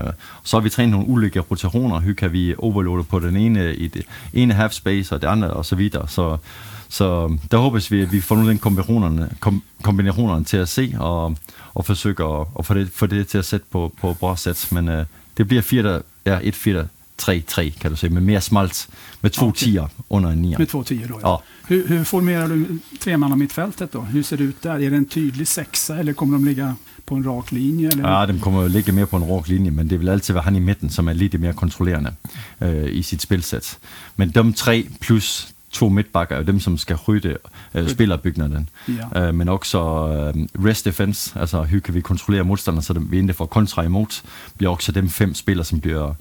så 0.44 0.58
har 0.58 0.62
vi 0.62 0.70
trænet 0.70 0.92
nogle 0.92 1.08
ulike 1.08 1.40
rotationer. 1.40 2.00
Hur 2.00 2.14
kan 2.14 2.34
vi 2.34 2.56
overloade 2.58 3.04
på 3.04 3.20
den 3.20 3.36
ene 3.38 3.76
i 3.76 3.88
det 3.88 4.06
ene 4.34 4.54
half 4.54 4.74
space 4.74 5.16
og 5.16 5.22
det 5.22 5.28
andet 5.28 5.52
og 5.52 5.66
så 5.66 5.76
videre. 5.76 6.08
Så, 6.08 6.38
så 6.90 7.38
der 7.52 7.58
håber 7.58 7.88
vi, 7.90 8.02
at 8.02 8.12
vi 8.12 8.22
får 8.22 8.38
af 8.38 8.44
den 8.46 8.58
kombinationerne, 8.58 9.30
kom, 9.40 9.64
kombinationerne 9.82 10.44
til 10.46 10.58
at 10.58 10.70
se 10.70 10.96
og, 11.00 11.38
og 11.74 11.86
forsøge 11.86 12.40
at, 12.40 12.48
at 12.60 12.66
få, 12.66 12.74
det, 12.74 12.90
få 12.94 13.06
det 13.06 13.28
til 13.28 13.38
at 13.38 13.46
sætte 13.46 13.66
på, 13.72 13.94
på 14.02 14.14
bra 14.14 14.36
sæt. 14.36 14.68
Men 14.72 14.90
øh, 14.90 15.06
det 15.38 15.48
bliver 15.48 15.62
4, 15.62 16.02
ja, 16.26 16.40
1 16.44 16.56
4 16.56 16.88
3 17.22 17.42
3 17.48 17.70
kan 17.70 17.92
du 17.92 17.98
sige, 17.98 18.10
med 18.10 18.22
mere 18.22 18.42
smalt, 18.42 18.88
med 19.22 19.32
to 19.32 19.46
Okay. 19.48 19.66
tier 19.66 19.88
under 20.10 20.30
en 20.30 20.42
nier. 20.42 20.58
Med 20.58 20.68
två 20.68 20.84
tio 20.84 21.08
då? 21.08 21.20
Ja. 21.24 21.38
Hur, 21.68 21.88
hur 21.88 22.04
formerar 22.04 22.48
du 22.48 22.80
tremannamittfältet 23.00 23.94
då? 23.94 24.02
Hur 24.02 24.24
ser 24.24 24.38
det 24.38 24.44
ut 24.44 24.64
där? 24.64 24.80
Är 24.80 24.90
det 24.90 24.98
en 24.98 25.06
tydlig 25.06 25.48
sexa 25.48 26.00
eller 26.00 26.14
kommer 26.14 26.38
de 26.38 26.46
ligga 26.46 26.76
på 27.06 27.16
en 27.16 27.24
rak 27.26 27.52
linje? 27.52 27.88
Eller? 27.88 28.10
Ja, 28.10 28.26
dem 28.26 28.40
kommer 28.40 28.62
jo 28.62 28.68
ligge 28.68 28.92
mere 28.92 29.06
på 29.06 29.18
en 29.18 29.24
råk 29.24 29.48
linje, 29.48 29.72
men 29.72 29.90
det 29.90 30.00
vil 30.00 30.10
altid 30.10 30.34
være 30.34 30.44
han 30.44 30.56
i 30.56 30.60
midten, 30.60 30.90
som 30.90 31.08
er 31.08 31.14
lidt 31.14 31.40
mere 31.40 31.54
kontrollerende 31.54 32.14
øh, 32.62 32.88
i 32.92 33.02
sit 33.02 33.22
spilsæt. 33.22 33.78
Men 34.16 34.30
de 34.30 34.52
tre 34.54 34.88
plus 35.02 35.54
to 35.72 35.90
midtbakker 35.90 36.36
er 36.36 36.44
dem, 36.44 36.60
som 36.60 36.78
skal 36.78 36.96
rydde 36.96 37.38
øh, 37.76 37.90
spillerbygningen. 37.90 38.70
Ja. 38.88 39.28
Øh, 39.28 39.36
men 39.36 39.50
også 39.50 39.78
øh, 39.78 40.66
rest 40.66 40.86
defense, 40.86 41.40
altså 41.40 41.64
hur 41.64 41.80
kan 41.80 41.94
vi 41.94 42.02
kontrollere 42.02 42.44
modstanderne, 42.44 42.84
så 42.84 42.94
vi 42.94 43.18
ikke 43.18 43.34
får 43.34 43.46
kontra 43.46 43.84
imod, 43.84 44.22
bliver 44.58 44.72
også 44.72 44.92
dem 44.92 45.10
fem 45.10 45.34
spillere, 45.34 45.66
som 45.66 45.80
bliver 45.80 46.14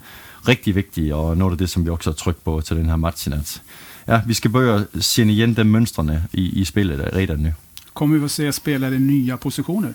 rigtig 0.49 0.75
vigtige, 0.75 1.15
og 1.15 1.37
noget 1.37 1.53
af 1.53 1.59
det, 1.59 1.71
som 1.71 1.85
vi 1.85 1.91
også 1.91 2.11
har 2.11 2.15
trykt 2.15 2.45
på 2.45 2.61
til 2.61 2.77
den 2.77 2.87
her 2.87 2.97
match. 2.97 3.29
At, 3.33 3.63
ja, 4.09 4.21
vi 4.27 4.35
skal 4.35 4.51
börja 4.51 4.85
se 5.01 5.23
igen 5.23 5.55
de 5.57 5.65
mønstrene 5.65 6.25
i, 6.33 6.61
i 6.61 6.65
spillet 6.65 7.11
redan 7.17 7.39
nu. 7.39 7.51
Kommer 7.95 8.19
vi 8.19 8.25
att 8.25 8.31
se 8.31 8.53
spelare 8.53 8.95
i 8.95 8.99
nya 8.99 9.37
positioner 9.37 9.93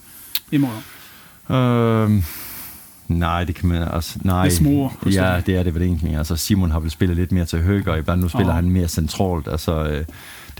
imorgon? 0.51 0.83
Øhm, 1.49 2.23
nej, 3.07 3.43
det 3.43 3.55
kan 3.55 3.69
man 3.69 3.87
altså... 3.93 4.19
Nej, 4.23 4.43
Det 4.43 4.51
er 4.51 4.55
små. 4.57 4.91
Ja, 5.05 5.41
det 5.45 5.55
er 5.55 5.63
det 5.63 5.73
vel 5.75 5.81
egentlig. 5.83 6.15
Altså, 6.17 6.35
Simon 6.35 6.71
har 6.71 6.79
vel 6.79 6.91
spillet 6.91 7.17
lidt 7.17 7.31
mere 7.31 7.45
til 7.45 7.63
højre, 7.63 7.99
iblandt 7.99 8.23
nu 8.23 8.29
spiller 8.29 8.47
Ja. 8.49 8.55
han 8.55 8.69
mere 8.69 8.87
centralt. 8.87 9.47
Altså, 9.47 9.83
øh, 9.87 10.05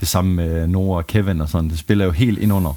det 0.00 0.08
samme 0.08 0.34
med 0.34 0.66
Nora 0.66 0.96
og 0.96 1.06
Kevin 1.06 1.40
og 1.40 1.48
sådan. 1.48 1.70
Det 1.70 1.78
spiller 1.78 2.04
jo 2.04 2.10
helt 2.10 2.38
ind 2.38 2.52
under 2.52 2.72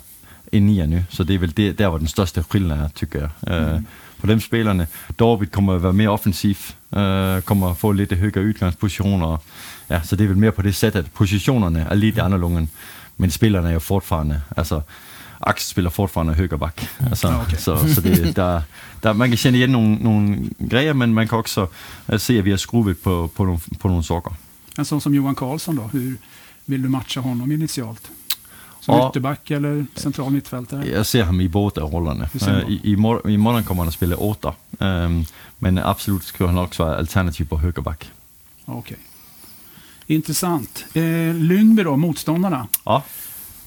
en 0.52 0.66
nier 0.66 0.86
nu, 0.86 0.98
så 1.10 1.24
det 1.24 1.36
er 1.36 1.40
vel 1.40 1.58
det, 1.58 1.80
der, 1.80 1.90
hvor 1.90 1.98
den 1.98 2.08
største 2.08 2.44
skillnad 2.44 2.78
er, 2.78 2.88
tykker 2.96 3.20
jeg. 3.48 3.54
Øh, 3.76 3.82
på 4.22 4.28
dem 4.28 4.40
spillerne, 4.40 4.88
Dorvit 5.20 5.52
kommer 5.52 5.74
at 5.74 5.84
være 5.84 5.94
mere 5.94 6.10
offensiv, 6.10 6.56
øh, 6.96 7.42
kommer 7.42 7.70
at 7.70 7.78
få 7.78 7.92
lidt 7.92 8.14
højere 8.20 8.48
udgangspositioner. 8.50 9.38
Ja, 9.90 10.02
så 10.04 10.16
det 10.16 10.24
er 10.24 10.28
vel 10.28 10.38
mere 10.38 10.52
på 10.52 10.62
det 10.62 10.76
sæt, 10.76 10.96
at 10.96 11.06
positionerne 11.14 11.80
er 11.90 11.96
lidt 11.96 12.20
anderledes, 12.20 12.70
men 13.18 13.32
spillerne 13.32 13.70
er 13.70 13.74
jo 13.74 13.80
fortfarande, 13.80 14.42
altså 14.58 14.82
Axel 15.42 15.70
spiller 15.70 15.90
fortfarande 15.90 16.34
højre 16.34 16.60
bak. 16.60 16.82
Altså, 17.10 17.28
Ja, 17.28 17.42
okay. 17.42 17.58
så, 17.58 17.94
så 17.94 18.02
det, 18.02 18.36
der, 18.36 18.62
der, 19.04 19.14
man 19.14 19.30
kan 19.30 19.38
kende 19.38 19.60
igen 19.60 19.70
nogle, 19.70 19.96
nogle 19.96 20.50
grejer, 20.70 20.94
men 20.94 21.14
man 21.14 21.28
kan 21.28 21.38
også 21.38 21.66
øh, 22.14 22.20
se, 22.20 22.38
at 22.38 22.46
vi 22.46 22.50
har 22.50 22.58
skruet 22.58 22.98
på, 22.98 23.32
på, 23.36 23.46
nogle, 23.46 23.60
på 23.80 23.88
nogle 23.88 24.04
sokker. 24.04 24.32
En 24.80 24.86
sån 24.86 25.02
som 25.02 25.14
Johan 25.14 25.36
Karlsson 25.36 25.76
då, 25.76 25.82
hur 25.82 26.18
vill 26.68 26.84
du 26.84 26.90
matcha 26.90 27.22
honom 27.22 27.52
initialt? 27.52 28.12
Som 28.82 28.96
Ja. 28.96 29.10
ytterback 29.10 29.52
eller 29.52 29.86
central 29.96 30.32
mittfältare? 30.32 30.88
Jeg 30.88 31.06
ser 31.06 31.24
ham 31.24 31.42
i 31.42 31.48
båda 31.48 31.82
du. 31.84 32.28
I, 32.70 32.80
i, 32.84 32.96
mor, 32.96 33.28
I 33.30 33.38
morgen 33.38 33.64
kommer 33.64 33.84
han 33.84 33.88
at 33.88 33.94
spille 33.94 34.16
8, 34.16 34.52
um, 34.80 35.26
men 35.60 35.78
absolut 35.78 36.24
skal 36.24 36.48
han 36.48 36.58
også 36.58 36.84
være 36.84 36.98
alternativ 36.98 37.46
på 37.46 37.58
bak. 37.82 38.06
Okej. 38.66 38.98
Intressant. 40.08 40.86
Eh, 40.96 41.36
Lyngby 41.36 41.82
då, 41.84 41.96
motståndarna. 41.96 42.68
Ja, 42.86 43.02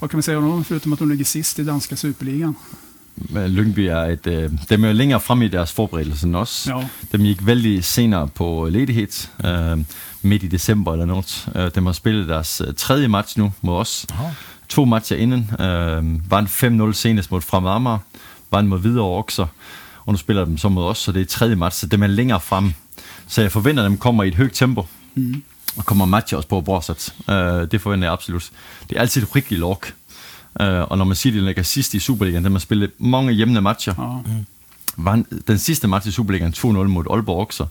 Vad 0.00 0.10
kan 0.10 0.16
man 0.16 0.22
säga 0.22 0.38
om 0.38 0.44
dem 0.50 0.64
förutom 0.64 0.92
att 0.92 0.98
de 0.98 1.08
ligger 1.08 1.24
sist 1.24 1.58
i 1.58 1.64
danska 1.64 1.96
superligan? 1.96 2.54
men 3.14 3.50
Lyngby 3.50 3.80
er 3.88 4.04
et, 4.04 4.26
øh, 4.26 4.50
dem 4.70 4.84
er 4.84 4.88
jo 4.88 4.94
længere 4.94 5.20
frem 5.20 5.42
i 5.42 5.48
deres 5.48 5.72
forberedelse 5.72 6.26
end 6.26 6.36
os. 6.36 6.66
Ja, 6.68 6.88
Dem 7.12 7.20
gik 7.22 7.46
vældig 7.46 7.84
senere 7.84 8.28
på 8.28 8.68
ledighed, 8.70 9.28
øh, 9.44 9.78
midt 10.22 10.42
i 10.42 10.46
december 10.46 10.92
eller 10.92 11.04
noget. 11.06 11.48
Øh, 11.56 11.70
dem 11.74 11.86
har 11.86 11.92
spillet 11.92 12.28
deres 12.28 12.62
tredje 12.76 13.08
match 13.08 13.38
nu 13.38 13.52
mod 13.60 13.76
os. 13.76 14.06
To 14.72 14.84
matcher 14.84 15.16
inden. 15.16 15.50
Øh, 15.60 16.30
vandt 16.30 16.50
5-0 16.50 16.92
senest 16.92 17.30
mod 17.30 17.40
Fremad 17.40 17.70
Amager. 17.70 17.98
Vandt 18.50 18.68
mod 18.68 18.78
Hvidovre 18.78 19.24
også. 19.24 19.46
Og 20.06 20.12
nu 20.12 20.16
spiller 20.16 20.44
de 20.44 20.58
så 20.58 20.68
mod 20.68 20.84
os, 20.84 20.98
så 20.98 21.12
det 21.12 21.20
er 21.20 21.26
tredje 21.26 21.56
match, 21.56 21.78
så 21.78 21.86
dem 21.86 22.02
er 22.02 22.06
længere 22.06 22.40
frem. 22.40 22.72
Så 23.26 23.42
jeg 23.42 23.52
forventer, 23.52 23.82
at 23.82 23.90
dem 23.90 23.98
kommer 23.98 24.22
i 24.22 24.28
et 24.28 24.34
højt 24.34 24.52
tempo. 24.52 24.86
Mm. 25.14 25.42
Og 25.76 25.86
kommer 25.86 26.04
matcher 26.04 26.36
også 26.36 26.48
på 26.48 26.60
Borsat. 26.60 27.14
Øh, 27.30 27.70
det 27.70 27.80
forventer 27.80 28.06
jeg 28.06 28.12
absolut. 28.12 28.50
Det 28.88 28.96
er 28.96 29.00
altid 29.00 29.22
et 29.22 29.36
rigtig 29.36 29.58
lok. 29.58 29.92
Øh, 30.60 30.80
og 30.80 30.98
når 30.98 31.04
man 31.04 31.16
siger, 31.16 31.32
at 31.32 31.40
de 31.40 31.46
ligger 31.46 31.62
sidst 31.62 31.94
i 31.94 31.98
Superligaen, 31.98 32.44
dem 32.44 32.52
har 32.52 32.58
spillet 32.58 32.90
mange 32.98 33.32
hjemne 33.32 33.60
matcher 33.60 34.22
ja. 34.26 34.32
vandt 34.96 35.48
den 35.48 35.58
sidste 35.58 35.88
match 35.88 36.08
i 36.08 36.10
Superligaen 36.10 36.54
2-0 36.56 36.64
mod 36.64 37.04
Aalborg 37.10 37.46
også. 37.46 37.66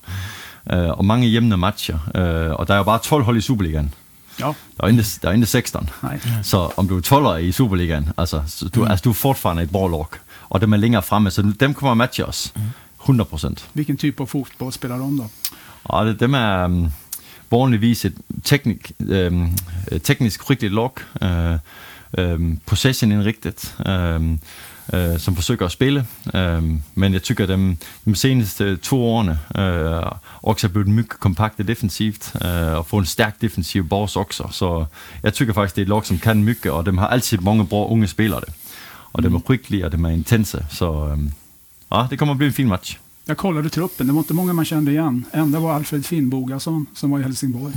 Øh, 0.71 0.89
og 0.89 1.05
mange 1.05 1.27
hjemne 1.27 1.57
matcher. 1.57 1.99
Øh, 2.15 2.51
og 2.51 2.67
der 2.67 2.73
er 2.73 2.77
jo 2.77 2.83
bare 2.83 2.99
12 2.99 3.23
hold 3.23 3.37
i 3.37 3.41
Superligaen. 3.41 3.93
Ja. 4.39 4.53
Der 4.77 4.83
er 4.83 4.87
ikke, 4.87 5.03
der 5.21 5.29
er 5.29 5.33
ikke 5.33 5.45
16. 5.45 5.89
Nej. 6.03 6.19
Så 6.43 6.69
om 6.77 6.87
du 6.87 6.97
er 6.97 7.01
12'er 7.01 7.37
i 7.37 7.51
Superligaen, 7.51 8.09
altså, 8.17 8.41
så 8.47 8.69
du, 8.69 8.79
mm. 8.83 8.91
altså, 8.91 9.03
du 9.03 9.09
er 9.09 9.13
fortfarande 9.13 9.63
et 9.63 9.71
borlok. 9.71 10.19
Og 10.49 10.61
dem 10.61 10.73
er 10.73 10.77
længere 10.77 11.03
fremme, 11.03 11.31
så 11.31 11.53
dem 11.59 11.73
kommer 11.73 11.91
at 11.91 11.97
matche 11.97 12.25
os. 12.25 12.53
100 13.01 13.29
procent. 13.29 13.69
Vilken 13.73 13.97
typ 13.97 14.19
av 14.19 14.25
fotboll 14.25 14.71
spelar 14.73 14.97
de 14.97 15.17
då? 15.17 15.29
Og 15.83 16.05
det, 16.05 16.19
dem 16.19 16.33
er 16.33 16.65
um, 16.65 16.91
vanligvis 17.51 18.05
et 18.05 18.17
teknik, 18.43 18.91
um, 18.99 19.57
teknisk 20.03 20.49
rigtigt 20.49 20.73
log, 20.73 20.99
uh, 21.21 21.57
um, 22.17 22.59
possession 22.65 23.11
indrigtet, 23.11 23.75
um, 23.85 24.39
uh, 24.93 25.17
som 25.17 25.35
forsøger 25.35 25.65
at 25.65 25.71
spille. 25.71 26.05
Um, 26.33 26.83
men 26.95 27.13
jeg 27.13 27.23
tykker, 27.23 27.43
at 27.43 27.49
dem 27.49 27.77
de 28.05 28.15
seneste 28.15 28.77
to 28.77 29.03
årene 29.03 29.39
uh, 29.55 30.11
også 30.41 30.67
er 30.67 30.71
blevet 30.71 30.87
mycket 30.87 31.19
kompakte 31.19 31.63
defensivt, 31.63 32.31
uh, 32.45 32.77
og 32.77 32.85
få 32.87 32.97
en 32.97 33.05
stærk 33.05 33.41
defensiv 33.41 33.87
boss 33.89 34.15
også. 34.15 34.47
Så 34.51 34.85
jeg 35.23 35.33
tykker 35.33 35.53
faktisk, 35.53 35.75
det 35.75 35.81
er 35.81 35.85
et 35.85 35.89
lag, 35.89 36.05
som 36.05 36.17
kan 36.19 36.43
mycket, 36.43 36.71
og 36.71 36.85
dem 36.85 36.97
har 36.97 37.07
altid 37.07 37.37
mange 37.37 37.67
bra 37.67 37.85
unge 37.87 38.07
spillere. 38.07 38.43
Og 39.13 39.23
dem 39.23 39.35
er 39.35 39.39
og 39.85 39.91
dem 39.91 40.05
er 40.05 40.09
intense. 40.09 40.65
Så 40.69 40.91
um, 40.91 41.31
ja, 41.91 42.07
det 42.09 42.19
kommer 42.19 42.33
at 42.33 42.37
blive 42.37 42.47
en 42.47 42.53
fin 42.53 42.67
match. 42.67 42.97
Jag 43.27 43.37
kollade 43.37 43.69
truppen, 43.69 44.07
det 44.07 44.13
var 44.13 44.19
inte 44.19 44.33
många 44.33 44.53
man 44.53 44.65
kände 44.65 44.91
igen. 44.91 45.25
Enda 45.33 45.59
var 45.59 45.73
Alfred 45.75 46.05
Finnbogason 46.05 46.85
som 46.95 47.11
var 47.11 47.19
i 47.19 47.23
Helsingborg 47.23 47.73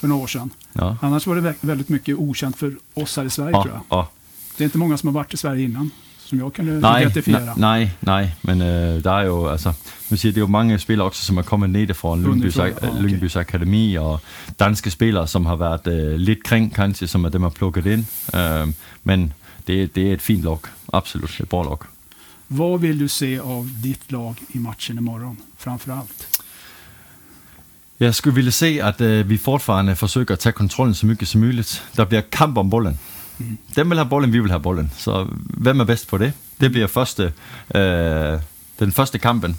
för 0.00 0.08
några 0.08 0.22
år 0.22 0.26
sedan. 0.26 0.50
Ja. 0.72 0.96
Annars 1.02 1.26
var 1.26 1.36
det 1.36 1.40
vä- 1.40 1.54
väldigt 1.60 1.88
mycket 1.88 2.16
okänt 2.16 2.56
för 2.56 2.76
oss 2.94 3.16
här 3.16 3.24
i 3.24 3.30
Sverige 3.30 3.52
tror 3.52 3.66
Ja, 3.68 3.72
jag. 3.88 3.98
ja. 3.98 4.08
Det 4.56 4.64
är 4.64 4.66
inte 4.66 4.78
många 4.78 4.96
som 4.98 5.06
har 5.06 5.14
varit 5.14 5.34
i 5.34 5.36
Sverige 5.36 5.64
innan, 5.64 5.90
som 6.28 6.38
jag 6.38 6.52
kunde 6.52 6.80
Nej, 6.80 7.00
identifiera. 7.00 7.54
nej, 7.56 7.88
nej, 8.00 8.30
men 8.42 8.62
øh, 8.62 9.04
der 9.04 9.12
er 9.12 9.24
jo, 9.26 9.48
altså, 9.48 9.72
nu 10.10 10.16
siger, 10.16 10.32
det 10.32 10.38
er 10.38 10.42
jo 10.42 10.46
mange 10.46 10.78
spillere 10.78 11.08
også, 11.08 11.24
som 11.24 11.36
er 11.38 11.42
kommet 11.42 11.70
ned 11.70 11.94
fra 11.94 12.16
Lyngbys, 12.16 12.56
ja, 12.56 12.70
okay. 12.70 13.00
Lyngbys 13.00 13.36
Akademi, 13.36 13.94
og 13.94 14.20
danske 14.60 14.90
spillere, 14.90 15.28
som 15.28 15.46
har 15.46 15.56
været 15.56 15.86
øh, 15.86 16.14
lidt 16.20 16.44
kring, 16.44 16.74
kanskje, 16.74 17.06
som 17.06 17.24
er 17.24 17.28
dem 17.28 17.42
har 17.42 17.48
plukket 17.48 17.86
ind. 17.86 18.04
Øh, 18.34 18.68
men 19.04 19.32
det, 19.66 19.94
det 19.94 20.08
er 20.08 20.12
et 20.12 20.22
fint 20.22 20.42
lag, 20.42 20.58
absolut, 20.92 21.40
et 21.40 21.48
bra 21.48 21.62
lag. 21.62 21.78
Vad 22.48 22.80
vill 22.80 23.00
du 23.00 23.08
se 23.08 23.40
av 23.40 23.66
ditt 23.82 24.12
lag 24.12 24.34
i 24.54 24.58
matchen 24.58 24.98
imorgon, 24.98 25.38
framför 25.58 25.92
allt? 25.92 26.28
Jeg 28.00 28.14
skulle 28.14 28.34
ville 28.34 28.50
se, 28.50 28.78
at 28.82 29.00
øh, 29.00 29.30
vi 29.30 29.36
fortfarande 29.36 29.96
forsøger 29.96 30.32
at 30.32 30.38
tage 30.38 30.52
kontrollen 30.52 30.94
så 30.94 31.06
mycket 31.06 31.28
som 31.28 31.40
muligt. 31.40 31.84
Der 31.96 32.04
bliver 32.04 32.22
kamp 32.32 32.56
om 32.56 32.70
bolden. 32.70 32.98
Mm. 33.38 33.58
Dem 33.76 33.90
vil 33.90 33.98
have 33.98 34.08
bolden, 34.08 34.32
vi 34.32 34.38
vil 34.38 34.50
have 34.50 34.60
bolden. 34.60 34.92
Så 34.96 35.26
hvem 35.44 35.80
er 35.80 35.84
bedst 35.84 36.08
på 36.08 36.18
det? 36.18 36.32
Det 36.60 36.70
bliver 36.70 36.86
første, 36.86 37.32
øh, 37.74 38.38
den 38.78 38.92
første 38.92 39.18
kampen. 39.18 39.58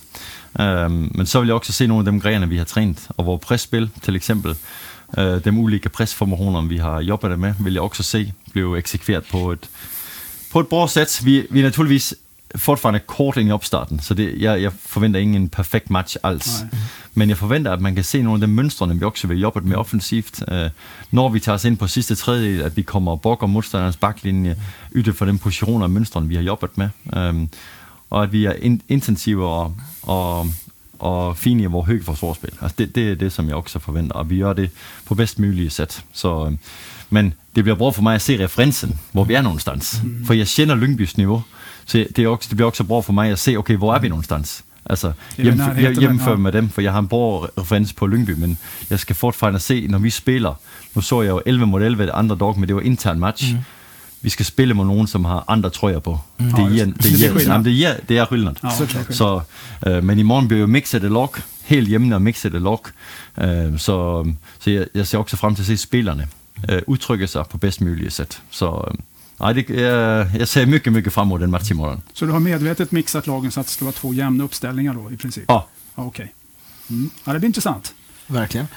Øh, 0.60 0.92
men 0.92 1.26
så 1.26 1.40
vil 1.40 1.48
jeg 1.48 1.56
også 1.56 1.74
se 1.74 1.88
nogle 1.88 2.08
af 2.08 2.14
de 2.14 2.20
grene, 2.20 2.50
vi 2.50 2.58
har 2.58 2.66
trænet. 2.66 3.08
Og 3.18 3.26
vores 3.26 3.42
presspil, 3.46 3.90
til 4.02 4.16
eksempel, 4.16 4.56
øh, 5.18 5.44
de 5.44 5.52
ulike 5.52 5.90
presformationer, 5.90 6.62
vi 6.62 6.78
har 6.78 7.02
jobbet 7.02 7.40
med, 7.40 7.54
vil 7.60 7.74
jeg 7.74 7.82
også 7.82 8.04
se 8.04 8.34
blive 8.52 8.78
eksekveret 8.78 9.24
på 9.32 9.52
et, 9.52 9.70
på 10.52 10.60
et 10.60 10.68
bra 10.68 10.88
sæt. 10.88 11.22
Vi, 11.24 11.48
vi 11.50 11.60
er 11.60 11.64
naturligvis 11.64 12.14
fortfarande 12.56 13.00
kort 13.00 13.38
ind 13.38 13.50
i 13.50 13.52
opstarten, 13.52 14.00
så 14.00 14.14
det, 14.14 14.42
jeg, 14.42 14.62
jeg 14.62 14.72
forventer 14.86 15.20
ingen 15.20 15.50
perfekt 15.50 15.90
match 15.90 16.18
alls. 16.24 16.62
Nej. 16.62 16.80
Men 17.14 17.30
jeg 17.30 17.38
forventer, 17.38 17.72
at 17.72 17.82
man 17.82 17.96
kan 17.96 18.04
se 18.04 18.22
nogle 18.22 18.44
af 18.44 18.48
de 18.48 18.54
mønstrene, 18.54 19.00
vi 19.00 19.06
også 19.06 19.28
vil 19.28 19.40
jobbe 19.40 19.62
med 19.62 19.78
offensivt. 19.78 20.44
Øh, 20.52 20.70
når 21.12 21.30
vi 21.30 21.40
tager 21.40 21.56
os 21.56 21.66
ind 21.66 21.78
på 21.78 21.88
sidste 21.88 22.16
tredjedel, 22.16 22.62
at 22.62 22.78
vi 22.78 22.82
kommer 22.82 23.12
og 23.12 23.22
bokker 23.22 23.48
modstanderens 23.48 23.98
baklinje, 23.98 24.56
ytter 24.96 25.14
for 25.14 25.26
den 25.26 25.40
positioner 25.40 25.84
og 25.84 25.92
mønstrene, 25.92 26.28
vi 26.28 26.36
har 26.36 26.42
jobbet 26.42 26.78
med. 26.78 26.90
Øhm, 27.16 27.50
og 28.10 28.24
at 28.24 28.32
vi 28.32 28.46
er 28.46 28.54
in, 28.54 28.82
intensive 28.90 29.48
og, 29.48 29.76
og, 30.02 30.48
og 31.00 31.38
fine 31.38 31.64
i 31.64 31.66
vores 31.66 31.88
høje 31.88 32.04
forsvarsspil. 32.04 32.52
Altså 32.62 32.76
det, 32.78 32.96
det 32.96 33.12
er 33.12 33.16
det, 33.16 33.32
som 33.32 33.48
jeg 33.48 33.56
også 33.56 33.80
forventer, 33.80 34.16
og 34.16 34.30
vi 34.30 34.40
gør 34.40 34.54
det 34.54 34.70
på 35.06 35.16
bedst 35.16 35.40
mulige 35.40 35.70
sæt. 35.70 36.04
Så, 36.14 36.46
øhm, 36.46 36.60
men 37.10 37.34
det 37.56 37.64
bliver 37.64 37.76
bra 37.76 37.90
for 37.90 38.02
mig 38.02 38.16
at 38.16 38.22
se 38.22 38.44
referencen, 38.44 39.00
hvor 39.12 39.24
vi 39.24 39.34
er 39.34 39.42
någonstans. 39.42 40.02
Mm. 40.04 40.26
For 40.26 40.34
jeg 40.34 40.48
kender 40.48 40.76
Lyngbys 40.76 41.18
niveau, 41.18 41.44
så 41.90 42.06
det, 42.16 42.24
er 42.24 42.28
også, 42.28 42.48
det 42.50 42.58
bliver 42.58 42.70
også 42.70 42.84
bra 42.84 43.02
for 43.02 43.14
mig 43.14 43.32
at 43.32 43.40
se, 43.40 43.58
okay, 43.58 43.78
hvor 43.78 43.94
er 43.94 44.00
vi 44.00 44.10
någonstans? 44.10 44.64
Altså, 44.86 45.08
Det 45.08 45.40
er 45.40 45.44
hjem, 45.44 45.58
nærheden, 45.58 45.80
hjem, 45.80 46.00
hjemfør 46.00 46.32
ja. 46.32 46.38
med 46.38 46.52
dem, 46.52 46.70
for 46.70 46.82
jeg 46.82 46.92
har 46.92 47.00
en 47.00 47.08
bra 47.08 47.46
reference 47.58 47.96
på 47.96 48.08
Lyngby, 48.08 48.32
men 48.32 48.58
jeg 48.90 49.00
skal 49.00 49.16
fortfarande 49.16 49.60
se, 49.60 49.88
når 49.88 50.00
vi 50.00 50.10
spiller, 50.10 50.54
nu 50.96 51.02
så 51.02 51.22
jeg 51.22 51.30
jo 51.30 51.42
11 51.46 51.66
mod 51.66 51.82
11 51.84 52.04
et 52.04 52.10
andre 52.14 52.36
dog, 52.36 52.60
men 52.60 52.68
det 52.68 52.76
var 52.76 52.82
intern 52.82 53.20
match. 53.20 53.54
Mm. 53.54 53.60
Vi 54.22 54.30
skal 54.30 54.46
spille 54.46 54.74
mod 54.74 54.86
nogen, 54.86 55.08
som 55.08 55.26
har 55.26 55.46
andre 55.48 55.70
trøjer 55.70 56.00
på. 56.00 56.20
Mm. 56.40 56.46
Det, 56.46 56.82
er, 56.82 56.86
det, 56.86 56.96
det. 56.96 57.04
det, 57.04 57.20
Det 57.20 57.26
er 57.26 57.34
er, 57.40 57.42
jamen, 57.42 57.66
det, 57.66 57.86
er, 57.86 57.94
det 58.10 58.18
er 58.18 58.26
skillnad. 58.26 58.54
Ja, 58.64 58.70
såklart. 58.78 59.16
Så, 59.16 59.42
øh, 59.88 60.04
men 60.04 60.20
i 60.20 60.24
morgen 60.24 60.48
bliver 60.48 60.62
jo 60.62 60.68
mixet 60.68 61.02
det 61.02 61.12
log, 61.12 61.36
helt 61.64 61.88
hjemme 61.88 62.16
og 62.16 62.22
mixet 62.22 62.52
det 62.52 62.62
log. 62.62 62.86
Øh, 63.38 63.78
så 63.80 64.26
så 64.60 64.70
jeg, 64.70 64.86
jeg 64.96 65.08
ser 65.08 65.18
også 65.18 65.38
frem 65.38 65.56
til 65.56 65.64
at 65.64 65.68
se 65.68 65.78
spillerne 65.78 66.28
øh, 66.70 66.82
udtrykke 66.88 67.28
sig 67.28 67.46
på 67.50 67.58
bedst 67.58 67.82
mulige 67.82 68.10
sæt. 68.10 68.42
Så 68.50 68.66
øh, 68.88 68.94
nej, 69.40 69.54
det, 69.54 69.70
jeg, 69.70 70.32
jeg 70.40 70.48
ser 70.48 70.66
mycket, 70.66 70.94
mycket 70.94 71.14
frem 71.14 71.28
mod 71.28 71.40
den 71.40 71.52
match 71.52 71.72
i 71.72 71.74
morgen. 71.74 72.02
Så 72.14 72.26
du 72.26 72.32
har 72.32 72.40
medvetet 72.40 72.92
mixat 72.92 73.28
lagen 73.28 73.52
så 73.52 73.60
att 73.60 73.66
det 73.68 73.74
ska 73.74 73.86
vara 73.86 73.94
två 73.96 74.14
jämna 74.14 74.44
uppställningar 74.44 74.94
då 74.94 75.12
i 75.12 75.18
princip? 75.18 75.44
Ja. 75.48 75.68
Ja, 75.96 76.04
Okej. 76.04 76.34
Mm. 76.90 77.10
Ja, 77.24 77.34
det 77.34 77.40
blir 77.40 77.48
intressant. 77.48 77.94
Verkligen. 78.28 78.68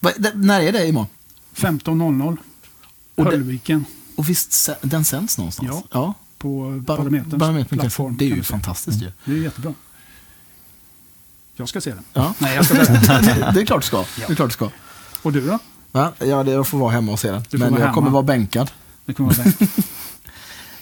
Va, 0.00 0.10
det, 0.16 0.32
när 0.34 0.60
är 0.60 0.72
det 0.72 0.86
imorgon? 0.88 1.08
15.00. 1.54 2.36
Och 3.14 3.24
det- 3.24 3.30
Höllviken 3.30 3.84
Och 4.16 4.28
visst, 4.28 4.68
den 4.82 5.04
sänds 5.04 5.38
någonstans? 5.38 5.68
Ja. 5.72 5.82
ja. 5.92 6.14
på 6.38 6.70
Bar- 6.70 6.96
Barometerns 6.96 7.34
Barometern 7.34 7.78
plattform. 7.78 8.16
Det 8.16 8.24
är 8.24 8.36
ju 8.36 8.42
fantastiskt 8.42 9.02
ju. 9.02 9.12
Det 9.24 9.32
är 9.32 9.36
jättebra. 9.36 9.74
Jag 11.56 11.68
ska 11.68 11.80
se 11.80 11.90
den. 11.90 12.04
Ja. 12.12 12.34
Nej, 12.38 12.56
jag 12.56 12.64
ska 12.64 12.74
berätta. 12.74 13.20
det 13.52 13.60
är 13.60 13.66
klart 13.66 13.82
du 13.82 13.86
ska. 13.86 14.04
Det 14.16 14.32
är 14.32 14.34
klart 14.34 14.48
du 14.48 14.52
ska. 14.52 14.70
Och 15.22 15.32
du 15.32 15.46
då? 15.46 15.58
Ja, 15.92 16.12
ja, 16.18 16.42
det- 16.42 16.50
jag 16.50 16.66
får 16.66 16.78
vara 16.78 16.90
hemma 16.92 17.12
och 17.12 17.20
se 17.20 17.30
den. 17.30 17.44
Men 17.50 17.60
jag 17.60 17.70
kommer 17.70 17.86
hemma. 17.94 18.08
vara 18.10 18.22
bänkad. 18.22 18.70
Det 19.06 19.12
kommer 19.14 19.34
vara. 19.34 19.48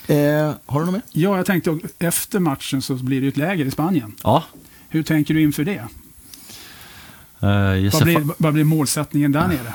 Eh, 0.06 0.54
har 0.66 0.80
du 0.80 0.87
något 0.87 0.92
mer? 0.92 1.02
Ja, 1.12 1.37
jag 1.37 1.46
tänkte 1.46 1.78
efter 1.98 2.38
matchen 2.38 2.82
så 2.82 2.94
blir 2.94 3.20
det 3.20 3.24
ju 3.24 3.28
ett 3.28 3.37
läger 3.37 3.64
i 3.64 3.70
Spanien. 3.70 4.12
Ja, 4.24 4.44
Hur 4.88 5.02
tänker 5.02 5.35
du 5.35 5.42
inför 5.42 5.64
det? 5.64 5.82
jeg 7.40 7.82
Vad 7.92 7.92
ser 7.92 8.04
blir, 8.04 8.28
vad 8.38 8.52
blir 8.52 8.64
målsättningen 8.64 9.32
där 9.32 9.48
nere? 9.48 9.72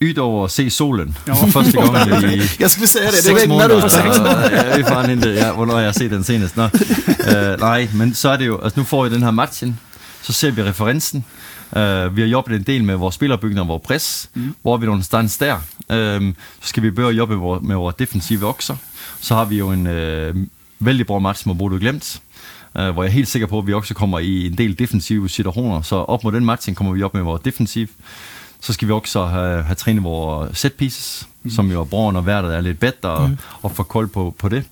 ud 0.00 0.18
over 0.18 0.44
at 0.44 0.50
se 0.52 0.70
solen 0.70 1.14
Ja. 1.26 1.34
for 1.34 1.46
første 1.46 1.76
gang 1.76 2.24
i 2.32 2.42
Jag 2.58 2.70
skulle 2.70 2.86
säga 2.86 3.10
det, 3.10 3.22
det 3.24 3.34
regnar 3.34 3.54
måneder. 3.68 3.86
ut. 3.86 3.92
Så, 3.92 3.98
jeg 4.00 4.76
ved 4.76 4.84
fanden 4.84 5.18
ikke, 5.18 5.28
ja, 5.34 5.52
hvornår 5.52 5.78
jeg 5.78 5.86
har 5.88 5.92
set 5.92 6.10
den 6.10 6.24
senest. 6.24 6.56
Nå. 6.56 6.62
Øh, 6.64 7.60
nej, 7.60 7.88
men 7.94 8.14
så 8.14 8.28
er 8.28 8.36
det 8.36 8.46
jo, 8.46 8.58
altså 8.62 8.80
nu 8.80 8.84
får 8.84 9.04
vi 9.04 9.14
den 9.14 9.22
her 9.22 9.30
matchen, 9.30 9.78
så 10.22 10.32
ser 10.32 10.50
vi 10.50 10.62
referencen. 10.62 11.24
Uh, 11.72 12.16
vi 12.16 12.20
har 12.20 12.28
jobbet 12.28 12.56
en 12.56 12.62
del 12.62 12.84
med 12.84 12.94
vores 12.94 13.14
spillerbygning 13.14 13.60
og 13.60 13.68
vores 13.68 13.82
press. 13.86 14.30
Mm. 14.34 14.54
Hvor 14.62 14.76
vi 14.76 14.86
någonstans 14.86 15.38
der? 15.38 15.54
Uh, 15.54 16.34
så 16.60 16.68
skal 16.68 16.82
vi 16.82 17.02
at 17.02 17.16
jobbe 17.16 17.34
med 17.34 17.40
vores, 17.40 17.62
med 17.62 17.76
vores 17.76 17.94
defensive 17.94 18.46
okser. 18.46 18.76
Så 19.20 19.34
har 19.34 19.44
vi 19.44 19.58
jo 19.58 19.70
en 19.70 19.86
uh, 19.86 20.36
vældig 20.78 21.06
bra 21.06 21.18
match 21.18 21.46
mod 21.46 21.54
Bodø 21.54 21.78
Glemt. 21.78 22.20
Uh, 22.74 22.88
hvor 22.88 23.02
jeg 23.02 23.10
er 23.10 23.12
helt 23.12 23.28
sikker 23.28 23.46
på, 23.46 23.58
at 23.58 23.66
vi 23.66 23.72
også 23.72 23.94
kommer 23.94 24.18
i 24.18 24.46
en 24.46 24.58
del 24.58 24.78
defensive 24.78 25.28
situationer. 25.28 25.82
Så 25.82 25.96
op 25.96 26.24
mod 26.24 26.32
den 26.32 26.44
matchen 26.44 26.74
kommer 26.74 26.92
vi 26.92 27.02
op 27.02 27.14
med 27.14 27.22
vores 27.22 27.42
defensiv. 27.42 27.86
Så 28.60 28.72
skal 28.72 28.88
vi 28.88 28.92
også 28.92 29.26
have, 29.26 29.62
have 29.62 29.74
trænet 29.74 30.04
vores 30.04 30.58
set 30.58 30.72
pieces, 30.72 31.28
mm. 31.42 31.50
som 31.50 31.70
jo 31.70 31.80
er 31.80 31.84
bra, 31.84 32.12
når 32.12 32.20
vejret 32.20 32.56
er 32.56 32.60
lidt 32.60 32.80
bedre, 32.80 33.28
mm. 33.28 33.36
og 33.62 33.72
få 33.72 33.82
kold 33.82 34.08
på, 34.08 34.34
på 34.38 34.48
det. 34.48 34.64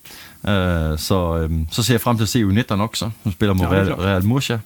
Uh, 0.43 0.99
så, 0.99 1.47
um, 1.51 1.67
så 1.71 1.83
ser 1.83 1.95
jeg 1.95 2.01
frem 2.01 2.17
til 2.17 2.25
at 2.25 2.29
se 2.29 2.45
U19 2.45 2.81
også, 2.81 3.11
som 3.23 3.33
spiller 3.33 3.55
mod 3.55 3.67
Ja, 3.67 3.73
Real. 3.73 3.93
Real 3.93 4.25
Murcia. 4.25 4.59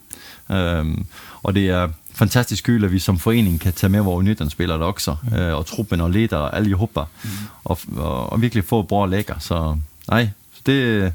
Um, 0.48 1.06
og 1.42 1.54
det 1.54 1.68
er 1.68 1.88
fantastisk 2.14 2.64
kul, 2.64 2.84
at 2.84 2.92
vi 2.92 2.98
som 2.98 3.18
forening 3.18 3.60
kan 3.60 3.72
tage 3.72 3.90
med 3.90 4.00
vores 4.00 4.28
U19-spillere 4.28 4.78
der 4.78 4.84
også, 4.84 5.16
mm. 5.22 5.32
uh, 5.32 5.58
og 5.58 5.66
truppen 5.66 6.00
og 6.00 6.10
leder 6.10 6.36
og 6.36 6.56
alle 6.56 6.76
hopper, 6.76 7.04
mm. 7.24 7.30
og, 7.64 7.78
og, 7.96 8.32
og 8.32 8.42
virkelig 8.42 8.64
få 8.64 8.82
bra 8.82 9.06
lækker. 9.06 9.38
Så 9.38 9.78
nej, 10.08 10.28
så 10.52 10.62
det, 10.66 11.12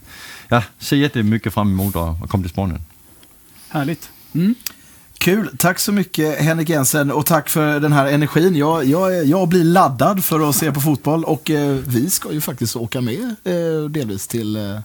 ja, 0.52 0.62
ser 0.80 0.98
jättemycket 0.98 1.54
fram 1.54 1.72
emot 1.72 1.96
at, 1.96 2.16
at 2.24 2.30
komme 2.30 2.44
til 2.44 2.50
Spanien. 2.50 2.82
Härligt. 3.70 4.10
Mm. 4.34 4.56
Kul, 5.20 5.58
tack 5.58 5.80
så 5.80 5.92
mycket 5.92 6.36
Henrik 6.40 6.70
Jensen 6.70 7.12
och 7.12 7.26
tack 7.26 7.50
för 7.50 7.80
den 7.80 7.94
här 7.94 8.08
energin. 8.08 8.56
Jag, 8.56 8.86
jag, 8.86 9.26
jag 9.26 9.48
blir 9.48 9.64
laddad 9.64 10.24
för 10.24 10.50
att 10.50 10.56
se 10.56 10.72
på 10.72 10.82
fotboll 10.82 11.24
och 11.24 11.50
eh, 11.50 11.72
vi 11.88 12.10
ska 12.10 12.32
ju 12.32 12.42
faktiskt 12.42 12.76
åka 12.76 13.02
med 13.02 13.36
eh, 13.44 13.90
delvis 13.90 14.28
till 14.28 14.56
eh, 14.56 14.80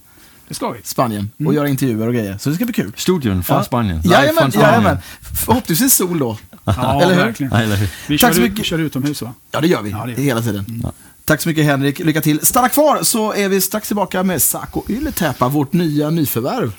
Vi. 0.60 0.80
Spanien 0.84 1.30
och 1.46 1.54
göra 1.54 1.68
intervjuer 1.68 2.06
och 2.06 2.14
grejer. 2.14 2.38
Så 2.38 2.48
det 2.50 2.54
ska 2.56 2.64
bli 2.64 2.74
kul. 2.74 2.92
Studion 2.96 3.42
fra 3.42 3.54
Ja. 3.54 3.64
Spanien. 3.64 4.02
Jajamän, 4.04 4.34
fra 4.34 4.50
Spanien. 4.50 4.70
jajamän. 4.70 4.98
Förhoppningsvis 5.46 5.94
sol 5.94 6.18
då. 6.18 6.38
Ja, 6.64 7.02
Eller 7.02 7.14
hur? 7.14 7.22
verkligen. 7.22 7.52
Nej, 7.52 7.64
eller 7.64 7.76
hur? 7.76 7.88
Vi 8.08 8.18
Tack 8.18 8.30
kör, 8.30 8.34
så 8.34 8.48
mycket. 8.48 8.64
kör 8.64 8.78
utomhus 8.78 9.22
va? 9.22 9.34
Ja, 9.50 9.60
det 9.60 9.66
gör 9.68 9.82
vi. 9.82 9.90
Ja, 9.90 10.04
det 10.06 10.10
gör. 10.12 10.18
Hela 10.18 10.42
tiden. 10.42 10.86
Tack 11.24 11.40
så 11.42 11.48
mycket 11.48 11.64
Henrik, 11.64 11.98
lycka 11.98 12.20
till. 12.20 12.46
Stanna 12.46 12.68
kvar 12.68 13.02
så 13.02 13.32
är 13.34 13.48
vi 13.48 13.60
strax 13.60 13.86
tillbaka 13.88 14.22
med 14.22 14.42
Sako 14.42 14.82
Ylletäpä, 14.88 15.48
vårt 15.48 15.72
nya 15.72 16.10
nyförvärv. 16.10 16.72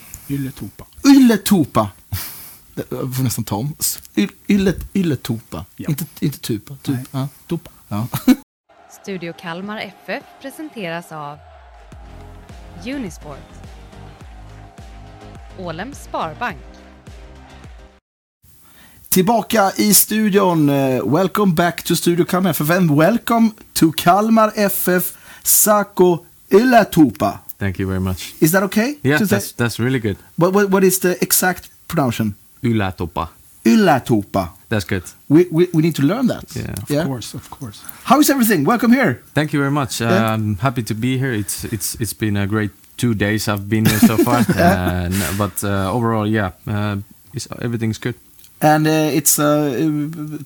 Ylletupa. 1.04 1.90
Det- 2.76 2.86
Jag 2.90 3.16
får 3.16 3.24
nästan 3.24 3.44
ta 3.44 3.56
om. 3.56 3.76
Yllet, 4.48 4.78
Ylletupa. 4.94 5.66
Ja. 5.76 5.90
Inte, 5.90 6.06
inte 6.20 6.40
tupa. 6.40 6.76
Tup, 6.82 6.96
Nej. 6.96 7.06
ja, 7.12 7.28
tupa. 7.50 7.70
Ja. 7.88 8.08
Studio 9.02 9.34
Kalmar 9.42 9.78
FF 10.06 10.24
presenteras 10.42 11.12
av 11.12 11.38
Unisport. 12.86 13.38
Ålems 15.60 16.04
Sparbank. 16.04 16.58
Tillbaka 19.10 19.72
i 19.78 19.94
studion. 19.94 20.70
Eh, 20.70 21.04
welcome 21.06 21.54
back 21.54 21.84
to 21.84 21.96
Studio 21.96 22.26
Kalmar 22.26 22.54
FF 22.54 22.70
and 22.70 22.92
welcome 22.92 23.52
to 23.74 23.92
Kalmar 23.92 24.70
FF 24.70 25.18
Sako 25.44 26.26
Ylletupa. 26.50 27.38
Thank 27.60 27.80
you 27.80 27.88
very 27.88 28.00
much. 28.00 28.34
Is 28.40 28.52
that 28.52 28.64
okay? 28.64 28.98
Yeah, 29.04 29.28
that's 29.28 29.52
that's 29.54 29.80
really 29.80 30.00
good. 30.00 30.18
What, 30.36 30.54
what, 30.54 30.70
what 30.72 30.84
is 30.84 31.00
the 31.00 31.18
exact 31.22 31.70
pronunciation? 31.88 32.36
Ylatopa. 32.64 33.28
Ylletupa. 33.66 34.48
That's 34.70 34.86
good. 34.86 35.04
We, 35.30 35.46
we, 35.52 35.68
we 35.74 35.82
need 35.82 35.96
to 35.96 36.02
learn 36.04 36.28
that. 36.28 36.44
Yeah. 36.90 37.02
Of 37.02 37.08
course, 37.08 37.34
of 37.38 37.50
course. 37.50 37.82
How 38.04 38.20
is 38.20 38.30
everything? 38.30 38.66
Welcome 38.66 38.92
here. 38.92 39.22
Thank 39.36 39.54
you 39.54 39.60
very 39.60 39.72
much. 39.72 40.02
Uh, 40.02 40.06
Yeah. 40.10 40.34
I'm 40.34 40.56
happy 40.58 40.84
to 40.84 40.94
be 40.96 41.18
here. 41.18 41.32
It's 41.34 41.64
it's 41.66 41.96
it's 42.02 42.14
been 42.14 42.38
a 42.38 42.48
great 42.48 42.72
two 42.98 43.14
days 43.16 43.48
I've 43.48 43.68
been 43.70 43.86
here 43.86 44.00
so 44.00 44.18
far. 44.18 44.38
uh, 44.50 45.06
n- 45.10 45.38
but 45.38 45.64
uh, 45.64 45.92
overall, 45.94 46.28
yeah, 46.28 46.52
uh, 46.68 46.98
it's, 47.34 47.48
everything's 47.62 47.98
good. 48.00 48.16
And 48.62 48.88
uh, 48.88 49.12
it's 49.18 49.38
uh, 49.40 49.76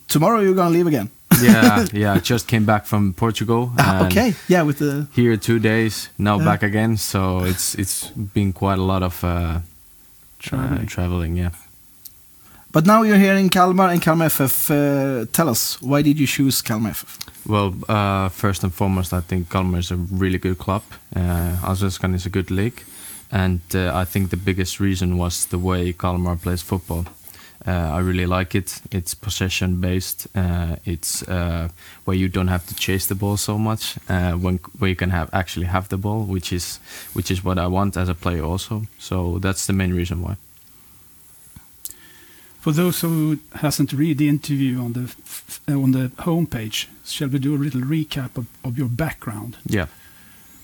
tomorrow 0.07 0.39
you're 0.41 0.55
gonna 0.55 0.71
leave 0.73 0.88
again. 0.88 1.10
Yeah, 1.41 1.86
yeah. 1.93 2.13
I 2.17 2.19
just 2.19 2.47
came 2.47 2.65
back 2.65 2.86
from 2.86 3.13
Portugal. 3.13 3.71
Ah, 3.77 4.05
okay. 4.07 4.33
Yeah, 4.47 4.63
with 4.65 4.77
the 4.79 5.05
Here 5.13 5.38
two 5.38 5.60
days, 5.60 6.10
now 6.17 6.38
Yeah. 6.39 6.45
back 6.45 6.63
again. 6.63 6.97
So 6.97 7.43
it's 7.45 7.75
it's 7.75 8.10
been 8.33 8.53
quite 8.53 8.79
a 8.79 8.83
lot 8.83 9.03
of 9.03 9.23
uh, 9.23 9.60
Traveling. 10.39 10.79
Uh, 10.79 10.86
traveling, 10.86 11.38
yeah. 11.38 11.49
But 12.71 12.86
now 12.86 13.03
you're 13.03 13.17
here 13.17 13.34
in 13.36 13.49
Kalmar 13.49 13.89
and 13.89 14.01
Kalmar 14.01 14.30
FF. 14.30 14.71
Uh, 14.71 15.25
tell 15.32 15.49
us, 15.49 15.82
why 15.82 16.01
did 16.01 16.19
you 16.19 16.27
choose 16.27 16.62
Kalmar 16.62 16.93
FF? 16.93 17.17
Well, 17.47 17.73
uh, 17.88 18.30
first 18.30 18.63
and 18.63 18.73
foremost, 18.73 19.13
I 19.13 19.21
think 19.21 19.49
Kalmar 19.49 19.80
is 19.80 19.89
a 19.91 19.95
really 19.95 20.38
good 20.38 20.58
club. 20.58 20.84
Uh, 21.15 21.56
Allsvenskan 21.63 22.13
is 22.13 22.25
a 22.25 22.30
good 22.30 22.51
league, 22.51 22.84
and 23.32 23.62
uh, 23.73 23.91
I 23.95 24.03
think 24.06 24.30
the 24.32 24.38
biggest 24.38 24.80
reason 24.80 25.17
was 25.17 25.45
the 25.45 25.58
way 25.58 25.93
Kalmar 25.93 26.36
plays 26.36 26.62
football. 26.62 27.06
Uh, 27.65 27.71
I 27.71 27.99
really 27.99 28.25
like 28.25 28.53
it. 28.53 28.82
It's 28.91 29.13
possession 29.13 29.82
based. 29.82 30.27
Uh, 30.36 30.75
it's 30.86 31.23
uh, 31.23 31.69
where 32.06 32.15
you 32.15 32.30
don't 32.30 32.47
have 32.47 32.65
to 32.67 32.75
chase 32.75 33.08
the 33.08 33.15
ball 33.15 33.38
so 33.38 33.58
much. 33.58 33.97
When 34.08 34.60
where 34.80 34.89
you 34.89 34.95
can 34.95 35.10
have 35.10 35.30
actually 35.34 35.65
have 35.65 35.88
the 35.89 35.97
ball, 35.97 36.23
which 36.23 36.53
is 36.53 36.80
which 37.13 37.32
is 37.32 37.43
what 37.43 37.58
I 37.58 37.67
want 37.67 37.97
as 37.97 38.10
a 38.10 38.13
player 38.13 38.43
also. 38.43 38.84
So 38.99 39.39
that's 39.39 39.65
the 39.65 39.73
main 39.73 39.93
reason 39.93 40.21
why. 40.21 40.36
For 42.67 42.73
those 42.73 42.99
who 42.99 43.39
hasn't 43.53 43.93
read 43.93 44.17
the 44.17 44.27
interview 44.27 44.82
on 44.82 44.91
the 44.91 45.03
f- 45.03 45.62
on 45.69 45.91
the 45.91 46.12
homepage, 46.17 46.88
shall 47.06 47.30
we 47.30 47.39
do 47.39 47.56
a 47.56 47.58
little 47.63 47.80
recap 47.80 48.38
of, 48.38 48.45
of 48.62 48.77
your 48.77 48.89
background? 48.89 49.56
Yeah. 49.65 49.88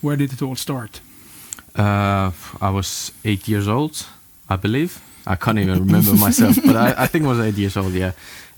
Where 0.01 0.17
did 0.17 0.33
it 0.33 0.41
all 0.41 0.57
start? 0.57 0.99
Uh, 1.73 2.31
I 2.59 2.69
was 2.71 3.13
eight 3.23 3.47
years 3.47 3.69
old, 3.69 4.05
I 4.49 4.57
believe. 4.57 4.99
I 5.25 5.37
can't 5.37 5.57
even 5.59 5.79
remember 5.79 6.13
myself, 6.15 6.57
but 6.65 6.75
I, 6.75 7.03
I 7.03 7.07
think 7.07 7.23
I 7.23 7.27
was 7.29 7.39
eight 7.39 7.57
years 7.57 7.77
old. 7.77 7.93
Yeah, 7.93 8.11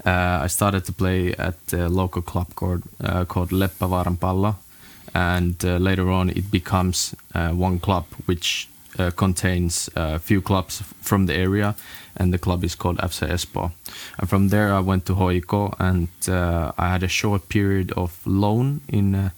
uh, 0.04 0.46
I 0.46 0.48
started 0.48 0.84
to 0.86 0.92
play 0.92 1.36
at 1.38 1.72
a 1.72 1.88
local 1.88 2.24
club 2.24 2.56
called 2.56 2.82
uh, 3.00 3.26
called 3.26 3.52
Leppävaaran 3.52 4.18
Pallo, 4.20 4.56
and 5.14 5.64
uh, 5.64 5.78
later 5.78 6.10
on 6.10 6.30
it 6.32 6.50
becomes 6.50 7.14
uh, 7.36 7.50
one 7.50 7.78
club 7.78 8.06
which 8.26 8.68
uh, 9.00 9.12
contains 9.12 9.90
a 9.96 10.20
few 10.20 10.42
clubs 10.42 10.84
from 11.02 11.26
the 11.26 11.34
area, 11.34 11.76
and 12.18 12.34
the 12.34 12.38
club 12.38 12.64
is 12.64 12.76
called 12.76 12.98
FC 12.98 13.28
Espoo. 13.30 13.72
And 14.18 14.30
from 14.30 14.50
there 14.50 14.74
I 14.74 14.80
went 14.80 15.06
to 15.06 15.16
Hoiko, 15.16 15.74
and 15.80 16.08
uh, 16.28 16.72
I 16.78 16.90
had 16.90 17.04
a 17.04 17.08
short 17.08 17.50
period 17.50 17.92
of 17.94 18.26
loan 18.26 18.82
in 18.88 19.16
uh, 19.16 19.30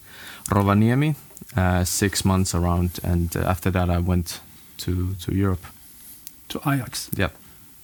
Rovaniemi, 0.50 1.16
uh, 1.56 1.84
six 1.84 2.24
months 2.24 2.56
around, 2.56 3.00
and 3.04 3.36
uh, 3.36 3.40
after 3.42 3.72
that 3.72 3.90
I 3.90 4.00
went 4.00 4.42
to 4.78 5.16
to 5.26 5.34
Europe. 5.34 5.66
To 6.50 6.60
Ajax. 6.60 7.10
Yep. 7.18 7.32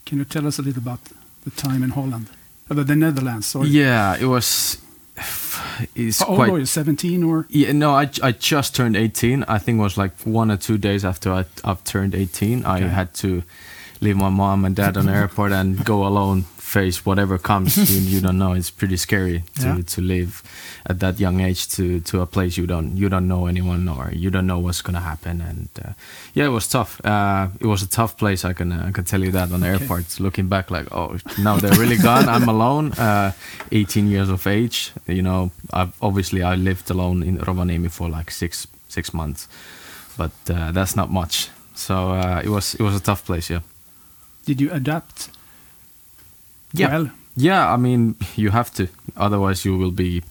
Can 0.05 0.17
you 0.17 0.25
tell 0.25 0.47
us 0.47 0.59
a 0.59 0.61
little 0.61 0.81
about 0.81 0.99
the 1.43 1.51
time 1.51 1.83
in 1.83 1.89
Holland? 1.91 2.27
Uh, 2.69 2.83
the 2.83 2.95
Netherlands, 2.95 3.47
sorry. 3.47 3.69
Yeah, 3.69 4.15
it 4.19 4.25
was. 4.25 4.77
It's 5.95 6.19
How 6.19 6.27
old 6.27 6.37
quite. 6.37 6.51
were 6.51 6.59
you? 6.59 6.65
17 6.65 7.23
or? 7.23 7.45
Yeah, 7.49 7.71
no, 7.71 7.91
I, 7.93 8.09
I 8.21 8.31
just 8.31 8.75
turned 8.75 8.95
18. 8.95 9.43
I 9.47 9.57
think 9.57 9.79
it 9.79 9.81
was 9.81 9.97
like 9.97 10.19
one 10.21 10.51
or 10.51 10.57
two 10.57 10.77
days 10.77 11.05
after 11.05 11.31
I, 11.31 11.45
I've 11.63 11.83
turned 11.83 12.15
18. 12.15 12.65
I 12.65 12.79
had 12.79 13.13
to 13.15 13.43
leave 14.01 14.17
my 14.17 14.29
mom 14.29 14.65
and 14.65 14.75
dad 14.75 14.97
on 14.97 15.05
the 15.05 15.11
airport 15.21 15.51
and 15.51 15.83
go 15.85 16.05
alone, 16.05 16.45
face 16.73 17.05
whatever 17.05 17.37
comes. 17.37 17.71
you, 17.93 17.99
you 18.15 18.21
don't 18.25 18.37
know. 18.37 18.53
It's 18.59 18.71
pretty 18.71 18.97
scary 18.97 19.43
to, 19.59 19.67
Yeah. 19.67 19.81
to 19.95 20.01
live 20.01 20.31
at 20.91 20.99
that 20.99 21.19
young 21.19 21.39
age 21.47 21.61
to, 21.75 21.99
to 22.09 22.21
a 22.21 22.25
place 22.25 22.57
you 22.61 22.67
don't 22.67 22.97
you 23.01 23.09
don't 23.09 23.27
know 23.27 23.47
anyone 23.47 23.83
or 23.95 24.11
you 24.23 24.29
don't 24.31 24.47
know 24.51 24.59
what's 24.65 24.81
gonna 24.83 24.99
happen. 25.11 25.41
And 25.49 25.69
uh, 25.85 25.91
yeah, 26.37 26.45
it 26.45 26.53
was 26.53 26.67
tough. 26.67 26.91
Uh, 27.05 27.47
it 27.59 27.67
was 27.67 27.81
a 27.83 27.87
tough 27.87 28.13
place. 28.17 28.49
I 28.49 28.53
can 28.53 28.71
uh, 28.71 28.87
I 28.89 28.91
can 28.91 29.03
tell 29.03 29.23
you 29.25 29.31
that 29.31 29.51
on 29.53 29.59
the 29.61 29.67
Okay. 29.73 29.83
airport. 29.83 30.19
Looking 30.19 30.47
back, 30.49 30.71
like 30.71 30.87
oh, 30.91 31.17
now 31.37 31.57
they're 31.61 31.79
really 31.79 31.97
gone. 32.09 32.27
I'm 32.35 32.49
alone. 32.49 32.91
Uh, 32.97 33.31
18 33.71 34.07
years 34.09 34.29
of 34.29 34.47
age. 34.47 34.91
You 35.07 35.21
know, 35.21 35.51
I've 35.79 35.93
obviously 36.01 36.41
I 36.41 36.55
lived 36.55 36.89
alone 36.91 37.23
in 37.27 37.37
Rovaniemi 37.37 37.89
for 37.89 38.09
like 38.17 38.31
six 38.31 38.67
six 38.87 39.13
months, 39.13 39.47
but 40.17 40.31
uh, 40.49 40.71
that's 40.71 40.95
not 40.95 41.09
much. 41.09 41.49
So 41.75 41.93
uh, 41.95 42.41
it 42.45 42.49
was 42.49 42.75
it 42.75 42.81
was 42.83 42.95
a 42.95 42.99
tough 42.99 43.21
place. 43.25 43.53
Yeah. 43.53 43.61
Did 44.45 44.59
you 44.61 44.71
adapt 44.71 45.29
Yeah. 46.73 46.91
well? 46.91 47.09
Yeah, 47.35 47.73
I 47.73 47.77
mean 47.77 48.15
you 48.35 48.51
have 48.51 48.71
to, 48.73 48.87
otherwise 49.15 49.65
you 49.65 49.77
will 49.77 49.91
be, 49.91 50.21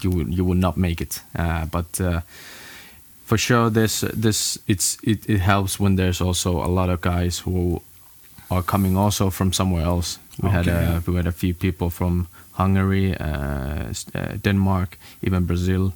you 0.00 0.10
will 0.10 0.28
you 0.28 0.44
will 0.44 0.58
not 0.58 0.76
make 0.76 1.00
it. 1.00 1.22
Uh, 1.38 1.66
but 1.66 2.00
uh, 2.00 2.20
for 3.24 3.38
sure, 3.38 3.70
this 3.70 4.00
this 4.22 4.58
it's 4.66 4.98
it, 5.02 5.28
it 5.28 5.40
helps 5.40 5.80
when 5.80 5.96
there's 5.96 6.20
also 6.20 6.62
a 6.64 6.68
lot 6.68 6.88
of 6.90 7.00
guys 7.00 7.40
who 7.40 7.82
are 8.50 8.62
coming 8.62 8.96
also 8.96 9.30
from 9.30 9.52
somewhere 9.52 9.84
else. 9.84 10.18
We 10.42 10.50
had 10.50 10.68
a 10.68 11.02
we 11.06 11.16
had 11.16 11.26
a 11.26 11.32
few 11.32 11.54
people 11.54 11.90
from 11.90 12.26
Hungary, 12.52 13.16
uh, 13.16 13.92
uh, 14.14 14.36
Denmark, 14.42 14.98
even 15.22 15.46
Brazil, 15.46 15.92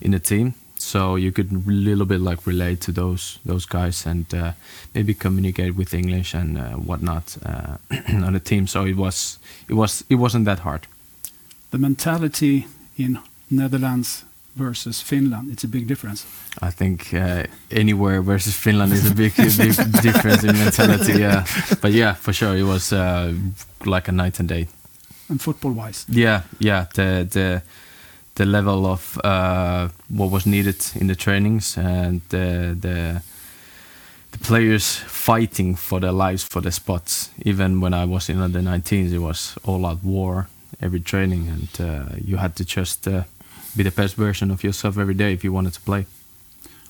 in 0.00 0.12
the 0.12 0.20
team. 0.20 0.54
So 0.86 1.16
you 1.16 1.32
could 1.32 1.50
a 1.52 1.70
little 1.70 2.06
bit 2.06 2.20
like 2.20 2.46
relate 2.46 2.80
to 2.82 2.92
those 2.92 3.38
those 3.44 3.66
guys 3.66 4.06
and 4.06 4.32
uh, 4.34 4.52
maybe 4.94 5.14
communicate 5.14 5.74
with 5.76 5.92
English 5.92 6.34
and 6.34 6.56
uh, 6.56 6.62
whatnot 6.86 7.36
uh, 7.44 7.76
on 8.26 8.32
the 8.32 8.40
team. 8.40 8.66
So 8.66 8.86
it 8.86 8.96
was 8.96 9.38
it 9.68 9.74
was 9.74 10.04
it 10.08 10.14
wasn't 10.14 10.44
that 10.44 10.60
hard. 10.60 10.86
The 11.70 11.78
mentality 11.78 12.66
in 12.96 13.18
Netherlands 13.48 14.24
versus 14.54 15.02
Finland, 15.02 15.50
it's 15.52 15.64
a 15.64 15.68
big 15.68 15.86
difference. 15.88 16.24
I 16.62 16.70
think 16.70 17.12
uh, 17.12 17.42
anywhere 17.70 18.22
versus 18.22 18.54
Finland 18.54 18.92
is 18.92 19.10
a 19.10 19.14
big, 19.14 19.34
big 19.36 20.02
difference 20.02 20.44
in 20.46 20.56
mentality. 20.56 21.18
Yeah, 21.18 21.44
but 21.80 21.92
yeah, 21.92 22.14
for 22.14 22.32
sure, 22.32 22.56
it 22.56 22.64
was 22.64 22.92
uh, 22.92 23.34
like 23.84 24.08
a 24.08 24.12
night 24.12 24.40
and 24.40 24.48
day. 24.48 24.68
And 25.28 25.40
football-wise, 25.40 26.06
Yeah, 26.08 26.42
yeah. 26.58 26.86
The 26.94 27.26
the 27.30 27.62
the 28.36 28.44
level 28.46 28.86
of 28.86 29.18
uh, 29.24 29.88
what 30.08 30.30
was 30.30 30.44
needed 30.46 30.76
in 30.94 31.06
the 31.08 31.14
trainings 31.16 31.76
and 31.78 32.20
the 32.28 32.76
the 32.80 33.22
the 34.32 34.38
players 34.38 34.96
fighting 35.06 35.76
for 35.76 36.00
their 36.00 36.12
lives 36.12 36.44
for 36.44 36.60
the 36.62 36.70
spots. 36.70 37.30
Even 37.44 37.80
when 37.80 37.94
I 37.94 38.04
was 38.04 38.28
in 38.28 38.40
under 38.40 38.60
19s, 38.60 39.12
it 39.12 39.18
was 39.18 39.56
all 39.64 39.84
out 39.86 40.02
war 40.04 40.46
every 40.80 41.00
training, 41.00 41.48
and 41.48 41.68
uh, 41.80 42.14
you 42.24 42.36
had 42.36 42.54
to 42.56 42.64
just 42.64 43.08
uh, 43.08 43.22
be 43.76 43.82
the 43.82 43.90
best 43.90 44.16
version 44.16 44.50
of 44.50 44.62
yourself 44.62 44.98
every 44.98 45.14
day 45.14 45.32
if 45.32 45.42
you 45.44 45.52
wanted 45.54 45.72
to 45.74 45.80
play. 45.80 46.04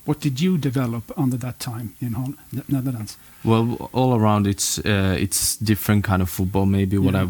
what 0.07 0.21
did 0.21 0.41
you 0.41 0.57
develop 0.59 1.03
under 1.17 1.37
that 1.39 1.59
time 1.59 1.89
in 2.01 2.13
Hol- 2.15 2.35
the 2.53 2.63
Netherlands? 2.69 3.17
Well, 3.45 3.91
all 3.93 4.15
around 4.15 4.47
it's 4.47 4.79
uh, 4.79 5.17
it's 5.23 5.57
different 5.65 6.05
kind 6.07 6.23
of 6.23 6.29
football. 6.31 6.67
Maybe 6.67 6.97
what 6.99 7.15
Yeah. 7.15 7.23
I 7.25 7.29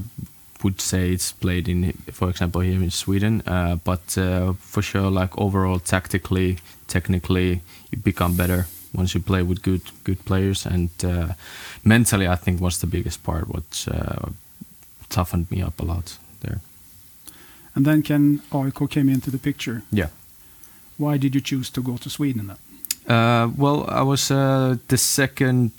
would 0.63 0.81
say 0.81 1.13
it's 1.13 1.33
played 1.33 1.69
in, 1.69 1.93
for 2.13 2.31
example, 2.31 2.61
here 2.61 2.83
in 2.83 2.91
Sweden. 2.91 3.43
Uh, 3.47 3.77
but 3.85 4.19
uh, 4.19 4.55
for 4.59 4.83
sure, 4.83 5.11
like 5.11 5.37
overall, 5.39 5.79
tactically, 5.79 6.59
technically, 6.89 7.61
you 7.91 7.99
become 8.03 8.37
better 8.37 8.67
once 8.93 9.15
you 9.15 9.21
play 9.21 9.43
with 9.43 9.63
good 9.63 9.83
good 10.05 10.25
players. 10.25 10.67
And 10.67 10.91
uh, 11.05 11.35
mentally, 11.85 12.27
I 12.27 12.37
think 12.37 12.61
was 12.61 12.79
the 12.79 12.87
biggest 12.87 13.23
part. 13.23 13.49
What 13.49 13.87
uh, 13.91 14.31
toughened 15.09 15.51
me 15.51 15.63
up 15.63 15.81
a 15.81 15.85
lot 15.85 16.19
there. 16.41 16.61
And 17.75 17.85
then 17.85 18.03
Ken 18.03 18.41
AIK 18.53 18.91
came 18.91 19.09
into 19.13 19.31
the 19.31 19.39
picture. 19.39 19.83
Yeah. 19.93 20.09
Why 20.97 21.19
did 21.19 21.35
you 21.35 21.43
choose 21.43 21.71
to 21.71 21.83
go 21.83 21.97
to 21.99 22.09
Sweden 22.09 22.47
then? 22.47 22.57
Uh, 23.07 23.51
well, 23.57 23.85
I 23.89 24.03
was 24.03 24.31
uh, 24.31 24.77
the 24.89 24.97
second. 24.97 25.71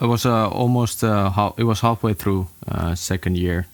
I 0.00 0.06
was 0.06 0.26
uh, 0.26 0.48
almost. 0.48 1.04
Uh, 1.04 1.52
it 1.56 1.64
was 1.64 1.80
halfway 1.80 2.14
through 2.14 2.48
uh, 2.68 2.94
second 2.94 3.38
year, 3.38 3.66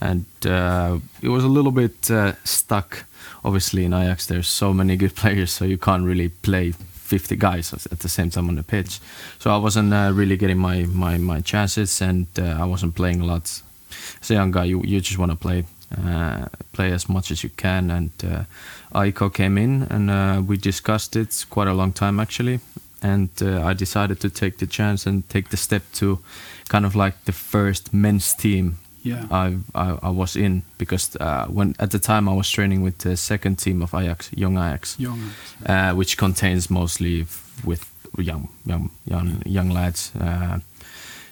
and 0.00 0.24
uh, 0.46 0.98
it 1.22 1.28
was 1.28 1.44
a 1.44 1.48
little 1.48 1.72
bit 1.72 2.10
uh, 2.10 2.32
stuck. 2.44 3.04
Obviously, 3.44 3.84
in 3.84 3.92
Ajax, 3.92 4.26
there's 4.26 4.48
so 4.48 4.72
many 4.72 4.96
good 4.96 5.14
players, 5.22 5.52
so 5.52 5.64
you 5.64 5.78
can't 5.78 6.04
really 6.04 6.28
play 6.28 6.72
50 6.72 7.36
guys 7.36 7.72
at 7.72 8.00
the 8.00 8.08
same 8.08 8.30
time 8.30 8.48
on 8.48 8.56
the 8.56 8.62
pitch. 8.62 9.00
So 9.38 9.50
I 9.50 9.56
wasn't 9.56 9.92
uh, 9.92 10.10
really 10.14 10.36
getting 10.36 10.58
my 10.58 10.84
my 10.84 11.18
my 11.18 11.40
chances, 11.40 12.00
and 12.00 12.26
uh, 12.38 12.58
I 12.60 12.64
wasn't 12.64 12.94
playing 12.94 13.20
a 13.20 13.24
lot. 13.24 13.62
As 14.20 14.30
a 14.30 14.34
young 14.34 14.50
guy, 14.50 14.64
you 14.64 14.82
you 14.84 15.00
just 15.00 15.18
want 15.18 15.32
to 15.32 15.36
play. 15.36 15.64
Uh, 16.06 16.44
play 16.72 16.92
as 16.92 17.08
much 17.08 17.30
as 17.30 17.42
you 17.42 17.48
can, 17.56 17.90
and 17.90 18.10
uh, 18.22 18.44
Aiko 18.94 19.32
came 19.32 19.56
in, 19.56 19.84
and 19.84 20.46
we 20.46 20.58
discussed 20.58 21.16
it 21.16 21.46
quite 21.48 21.66
a 21.66 21.72
long 21.72 21.94
time 21.94 22.20
actually, 22.20 22.60
and 23.00 23.30
I 23.42 23.72
decided 23.72 24.20
to 24.20 24.28
take 24.28 24.58
the 24.58 24.66
chance 24.66 25.06
and 25.06 25.26
take 25.30 25.48
the 25.48 25.56
step 25.56 25.82
to 25.94 26.18
kind 26.68 26.84
of 26.84 26.94
like 26.94 27.24
the 27.24 27.32
first 27.32 27.94
men's 27.94 28.34
team 28.34 28.76
Yeah. 29.02 29.26
I, 29.30 29.56
I 29.74 29.98
I 30.02 30.10
was 30.10 30.36
in 30.36 30.62
because 30.78 31.16
uh, 31.20 31.46
when 31.46 31.74
at 31.78 31.90
the 31.90 31.98
time 31.98 32.28
I 32.28 32.32
was 32.36 32.50
training 32.50 32.82
with 32.84 32.98
the 32.98 33.16
second 33.16 33.56
team 33.58 33.82
of 33.82 33.94
Ajax, 33.94 34.30
Young 34.36 34.56
Ajax, 34.58 34.96
Young. 34.98 35.18
uh, 35.66 35.92
which 35.94 36.16
contains 36.16 36.68
mostly 36.70 37.22
f- 37.22 37.62
with 37.64 37.84
young 38.18 38.48
young 38.66 38.90
young 39.04 39.42
young 39.46 39.70
lads. 39.70 40.12
Uh, 40.20 40.58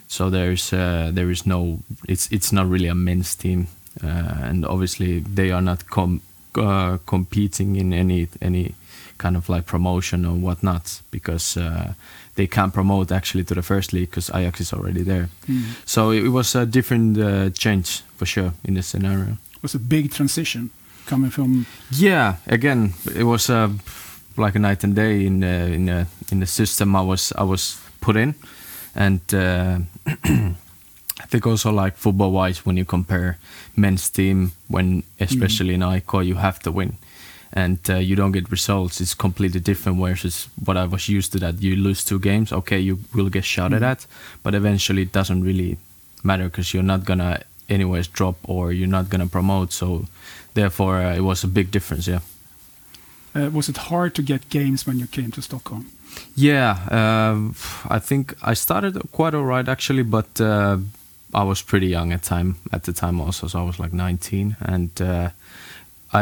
so 0.07 0.29
there's 0.29 0.71
uh, 0.73 1.11
there 1.13 1.29
is 1.31 1.45
no 1.45 1.79
it's 2.07 2.31
it's 2.31 2.51
not 2.51 2.69
really 2.69 2.87
a 2.89 2.95
men's 2.95 3.35
team, 3.35 3.67
uh, 4.03 4.49
and 4.49 4.65
obviously 4.65 5.19
they 5.35 5.51
are 5.51 5.61
not 5.61 5.87
com- 5.89 6.21
uh, 6.55 6.97
competing 7.05 7.75
in 7.75 7.93
any 7.93 8.27
any 8.41 8.73
kind 9.17 9.35
of 9.37 9.49
like 9.49 9.65
promotion 9.65 10.25
or 10.25 10.35
whatnot 10.35 11.01
because 11.11 11.57
uh, 11.59 11.93
they 12.37 12.47
can't 12.47 12.73
promote 12.73 13.11
actually 13.11 13.43
to 13.43 13.55
the 13.55 13.61
first 13.61 13.93
league 13.93 14.09
because 14.09 14.29
Ajax 14.29 14.61
is 14.61 14.73
already 14.73 15.03
there. 15.03 15.29
Mm. 15.47 15.61
So 15.85 16.11
it, 16.11 16.23
it 16.23 16.29
was 16.29 16.55
a 16.55 16.65
different 16.65 17.17
uh, 17.17 17.49
change 17.49 18.03
for 18.15 18.25
sure 18.25 18.53
in 18.63 18.75
this 18.75 18.87
scenario. 18.87 19.37
It 19.55 19.63
was 19.63 19.75
a 19.75 19.79
big 19.79 20.11
transition 20.11 20.69
coming 21.07 21.31
from 21.31 21.65
Yeah, 21.89 22.35
again, 22.45 22.93
it 23.15 23.23
was 23.23 23.49
uh, 23.49 23.69
like 24.37 24.55
a 24.55 24.59
night 24.59 24.83
and 24.83 24.95
day 24.95 25.25
in 25.25 25.39
the 25.39 25.73
in 25.73 25.85
the 25.85 26.07
in 26.31 26.39
the 26.39 26.45
system 26.45 26.95
I 26.95 27.01
was 27.01 27.33
I 27.35 27.43
was 27.43 27.81
put 27.99 28.15
in, 28.15 28.35
and 28.95 29.21
uh, 29.33 29.79
I 31.23 31.25
think 31.27 31.47
also 31.47 31.71
like 31.71 31.97
football 31.97 32.31
wise, 32.31 32.65
when 32.65 32.77
you 32.77 32.85
compare 32.85 33.37
men's 33.75 34.09
team, 34.09 34.51
when 34.67 35.03
especially 35.19 35.73
in 35.73 35.81
ICO, 35.81 36.21
you 36.25 36.35
have 36.35 36.59
to 36.59 36.71
win. 36.71 36.97
And 37.53 37.79
uh, 37.89 37.95
you 37.95 38.15
don't 38.15 38.31
get 38.31 38.51
results. 38.51 39.01
It's 39.01 39.13
completely 39.13 39.59
different. 39.59 39.99
Versus 39.99 40.49
what 40.63 40.77
I 40.77 40.85
was 40.85 41.07
used 41.09 41.31
to, 41.33 41.39
that 41.39 41.61
you 41.61 41.75
lose 41.75 42.03
two 42.03 42.19
games, 42.19 42.51
okay, 42.51 42.79
you 42.79 42.99
will 43.13 43.29
get 43.29 43.45
shouted 43.45 43.83
at, 43.83 44.05
but 44.43 44.53
eventually 44.53 45.03
it 45.03 45.11
doesn't 45.11 45.43
really 45.43 45.77
matter 46.23 46.45
because 46.45 46.73
you're 46.73 46.83
not 46.83 47.05
gonna 47.05 47.41
anyways 47.69 48.07
drop 48.07 48.35
or 48.43 48.71
you're 48.71 48.87
not 48.87 49.09
gonna 49.09 49.27
promote. 49.27 49.71
So 49.73 50.05
therefore, 50.53 50.97
uh, 50.97 51.15
it 51.15 51.21
was 51.21 51.43
a 51.43 51.47
big 51.47 51.71
difference. 51.71 52.07
Yeah. 52.07 52.19
Uh, 53.35 53.49
was 53.49 53.69
it 53.69 53.77
hard 53.77 54.15
to 54.15 54.21
get 54.21 54.49
games 54.49 54.87
when 54.87 54.99
you 54.99 55.07
came 55.07 55.31
to 55.31 55.41
Stockholm? 55.41 55.85
Yeah, 56.35 56.79
um, 56.89 57.55
I 57.87 57.99
think 57.99 58.35
I 58.41 58.55
started 58.55 58.99
quite 59.11 59.35
alright 59.35 59.67
actually, 59.67 60.03
but 60.03 60.41
uh, 60.41 60.77
I 61.33 61.43
was 61.43 61.61
pretty 61.61 61.87
young 61.87 62.11
at 62.11 62.23
time 62.23 62.55
at 62.71 62.83
the 62.83 62.93
time 62.93 63.19
also, 63.19 63.47
so 63.47 63.59
I 63.59 63.63
was 63.63 63.79
like 63.79 63.93
19, 63.93 64.55
and 64.59 65.01
uh, 65.01 65.29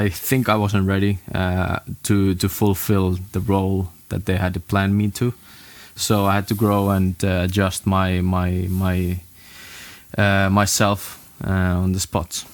I 0.05 0.09
think 0.09 0.47
I 0.47 0.55
wasn't 0.55 0.87
ready 0.87 1.17
uh, 1.33 1.79
to 2.03 2.35
to 2.35 2.49
fulfill 2.49 3.17
the 3.31 3.39
role 3.39 3.87
that 4.07 4.25
they 4.25 4.37
had 4.37 4.61
planned 4.67 4.93
me 4.97 5.09
to. 5.11 5.33
So 5.95 6.15
I 6.25 6.33
had 6.35 6.47
to 6.47 6.55
grow 6.55 6.89
and 6.89 7.15
uh, 7.23 7.43
adjust 7.43 7.85
my 7.85 8.21
my 8.21 8.67
my 8.69 9.17
uh, 10.17 10.49
myself 10.49 11.17
uh, 11.43 11.83
on 11.83 11.91
the 11.93 11.99
spot. 11.99 12.45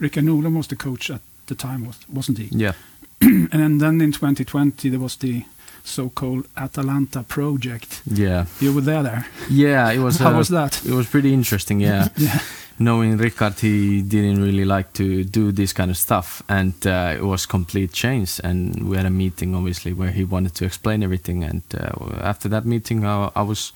Rickard 0.00 0.24
Norlund 0.24 0.56
was 0.56 0.66
the 0.66 0.76
coach 0.76 1.10
at 1.10 1.20
the 1.46 1.54
time, 1.54 1.86
was- 1.86 2.06
wasn't 2.08 2.38
he? 2.38 2.48
Yeah, 2.50 2.72
and 3.52 3.80
then 3.80 4.00
in 4.00 4.12
2020 4.12 4.88
there 4.90 5.00
was 5.00 5.16
the 5.16 5.44
so-called 5.84 6.46
Atalanta 6.56 7.22
project. 7.22 8.02
yeah, 8.06 8.46
You 8.60 8.72
were 8.74 8.84
there 8.84 9.02
there. 9.02 9.24
yeah. 9.50 9.92
It 9.92 9.98
was. 9.98 10.18
How 10.22 10.30
uh, 10.34 10.38
was 10.38 10.48
that? 10.48 10.80
It 10.84 10.92
was 10.94 11.06
pretty 11.06 11.32
interesting. 11.32 11.80
Yeah. 11.82 12.08
Yeah. 12.16 12.38
Knowing 12.84 13.18
Ricard, 13.18 13.60
he 13.60 14.02
didn't 14.02 14.42
really 14.42 14.64
like 14.64 14.92
to 14.94 15.24
do 15.24 15.52
this 15.52 15.72
kind 15.72 15.90
of 15.90 15.96
stuff, 15.96 16.42
and 16.48 16.74
uh, 16.86 17.14
it 17.16 17.22
was 17.22 17.46
complete 17.46 17.92
change. 17.92 18.40
And 18.44 18.88
we 18.88 18.96
had 18.96 19.06
a 19.06 19.10
meeting, 19.10 19.54
obviously, 19.54 19.92
where 19.92 20.10
he 20.10 20.24
wanted 20.24 20.54
to 20.56 20.64
explain 20.64 21.02
everything. 21.02 21.44
And 21.44 21.62
uh, 21.74 22.20
after 22.20 22.48
that 22.50 22.64
meeting, 22.64 23.04
I, 23.04 23.30
I 23.34 23.42
was 23.42 23.72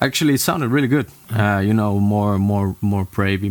actually 0.00 0.34
it 0.34 0.40
sounded 0.40 0.68
really 0.68 0.88
good. 0.88 1.06
Uh, 1.30 1.60
you 1.64 1.74
know, 1.74 1.98
more, 2.00 2.38
more, 2.38 2.76
more 2.80 3.04
brave, 3.04 3.42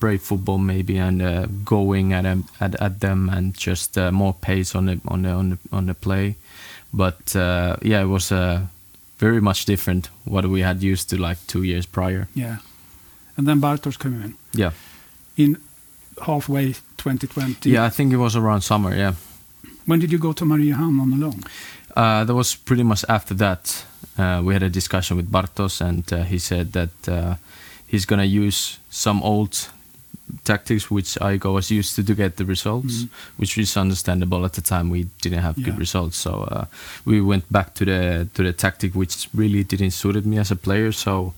brave 0.00 0.22
football 0.22 0.58
maybe, 0.58 0.98
and 0.98 1.22
uh, 1.22 1.46
going 1.64 2.12
at, 2.12 2.24
'em- 2.24 2.46
at 2.60 2.74
at 2.80 3.00
them, 3.00 3.28
and 3.28 3.54
just 3.54 3.96
uh, 3.98 4.10
more 4.12 4.34
pace 4.34 4.74
on 4.74 4.86
the 4.86 5.00
on 5.08 5.22
the 5.22 5.30
on 5.30 5.50
the, 5.50 5.58
on 5.72 5.86
the 5.86 5.94
play. 5.94 6.36
But 6.92 7.36
uh, 7.36 7.76
yeah, 7.82 8.02
it 8.02 8.08
was 8.08 8.32
uh, 8.32 8.60
very 9.18 9.40
much 9.40 9.66
different 9.66 10.10
what 10.24 10.46
we 10.46 10.62
had 10.62 10.82
used 10.82 11.10
to 11.10 11.16
like 11.16 11.38
two 11.46 11.62
years 11.62 11.86
prior. 11.86 12.28
Yeah. 12.34 12.56
And 13.36 13.46
then 13.46 13.60
Bartos 13.60 13.98
came 13.98 14.22
in. 14.22 14.34
Yeah. 14.58 14.72
In 15.36 15.56
halfway 16.26 16.72
2020. 16.96 17.70
Yeah, 17.70 17.84
I 17.86 17.90
think 17.90 18.12
it 18.12 18.16
was 18.18 18.34
around 18.36 18.62
summer. 18.62 18.94
Yeah. 18.94 19.14
When 19.86 20.00
did 20.00 20.10
you 20.12 20.18
go 20.18 20.32
to 20.32 20.44
Mariehamn 20.44 21.00
on 21.00 21.10
the 21.10 21.16
loan? 21.16 21.40
Uh, 21.96 22.24
that 22.24 22.34
was 22.34 22.54
pretty 22.56 22.82
much 22.82 23.04
after 23.08 23.34
that. 23.34 23.84
Uh, 24.18 24.42
we 24.44 24.52
had 24.54 24.62
a 24.62 24.68
discussion 24.70 25.16
with 25.16 25.30
Bartos, 25.30 25.80
and 25.80 26.12
uh, 26.12 26.24
he 26.24 26.38
said 26.38 26.72
that 26.72 27.08
uh, 27.08 27.34
he's 27.86 28.04
gonna 28.06 28.24
use 28.44 28.78
some 28.90 29.22
old 29.22 29.68
tactics 30.44 30.90
which 30.90 31.16
Igo 31.20 31.54
was 31.54 31.70
used 31.70 31.94
to 31.96 32.02
to 32.04 32.14
get 32.14 32.36
the 32.36 32.44
results, 32.44 33.06
which 33.38 33.56
is 33.58 33.76
understandable 33.76 34.44
at 34.44 34.52
the 34.52 34.60
time. 34.60 34.90
We 34.90 35.06
didn't 35.22 35.42
have 35.42 35.56
Yeah. 35.56 35.66
good 35.66 35.78
results, 35.78 36.16
so 36.18 36.30
uh, 36.50 36.64
we 37.04 37.20
went 37.20 37.44
back 37.50 37.74
to 37.74 37.84
the 37.84 38.28
to 38.34 38.42
the 38.42 38.52
tactic 38.52 38.94
which 38.94 39.28
really 39.34 39.64
didn't 39.64 39.92
suited 39.92 40.26
me 40.26 40.38
as 40.38 40.50
a 40.50 40.56
player. 40.56 40.92
So 40.92 41.32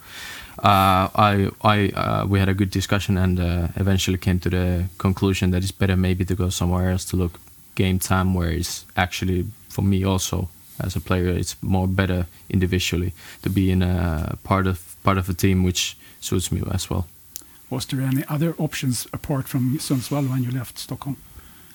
I 0.62 1.50
I 1.62 1.88
uh, 1.88 2.26
we 2.26 2.38
had 2.38 2.48
a 2.48 2.54
good 2.54 2.70
discussion 2.70 3.16
and 3.16 3.40
uh, 3.40 3.68
eventually 3.76 4.18
came 4.18 4.38
to 4.40 4.50
the 4.50 4.84
conclusion 4.98 5.50
that 5.50 5.62
it's 5.62 5.72
better 5.72 5.96
maybe 5.96 6.24
to 6.24 6.34
go 6.34 6.50
somewhere 6.50 6.90
else 6.90 7.04
to 7.06 7.16
look 7.16 7.40
game 7.74 7.98
time 7.98 8.34
where 8.34 8.50
it's 8.50 8.84
actually 8.96 9.46
for 9.68 9.82
me 9.82 10.04
also 10.04 10.48
as 10.80 10.96
a 10.96 11.00
player 11.00 11.28
it's 11.28 11.56
more 11.62 11.88
better 11.88 12.26
individually 12.48 13.12
to 13.42 13.50
be 13.50 13.70
in 13.70 13.82
a 13.82 14.36
part 14.44 14.66
of 14.66 14.96
part 15.02 15.18
of 15.18 15.28
a 15.28 15.34
team 15.34 15.64
which 15.64 15.96
suits 16.20 16.52
me 16.52 16.62
as 16.70 16.90
well. 16.90 17.06
Was 17.70 17.86
there 17.86 18.00
any 18.00 18.24
other 18.28 18.54
options 18.58 19.06
apart 19.12 19.48
from 19.48 19.78
Sundsvall 19.78 20.28
when 20.28 20.42
you 20.42 20.50
left 20.50 20.78
Stockholm? 20.78 21.16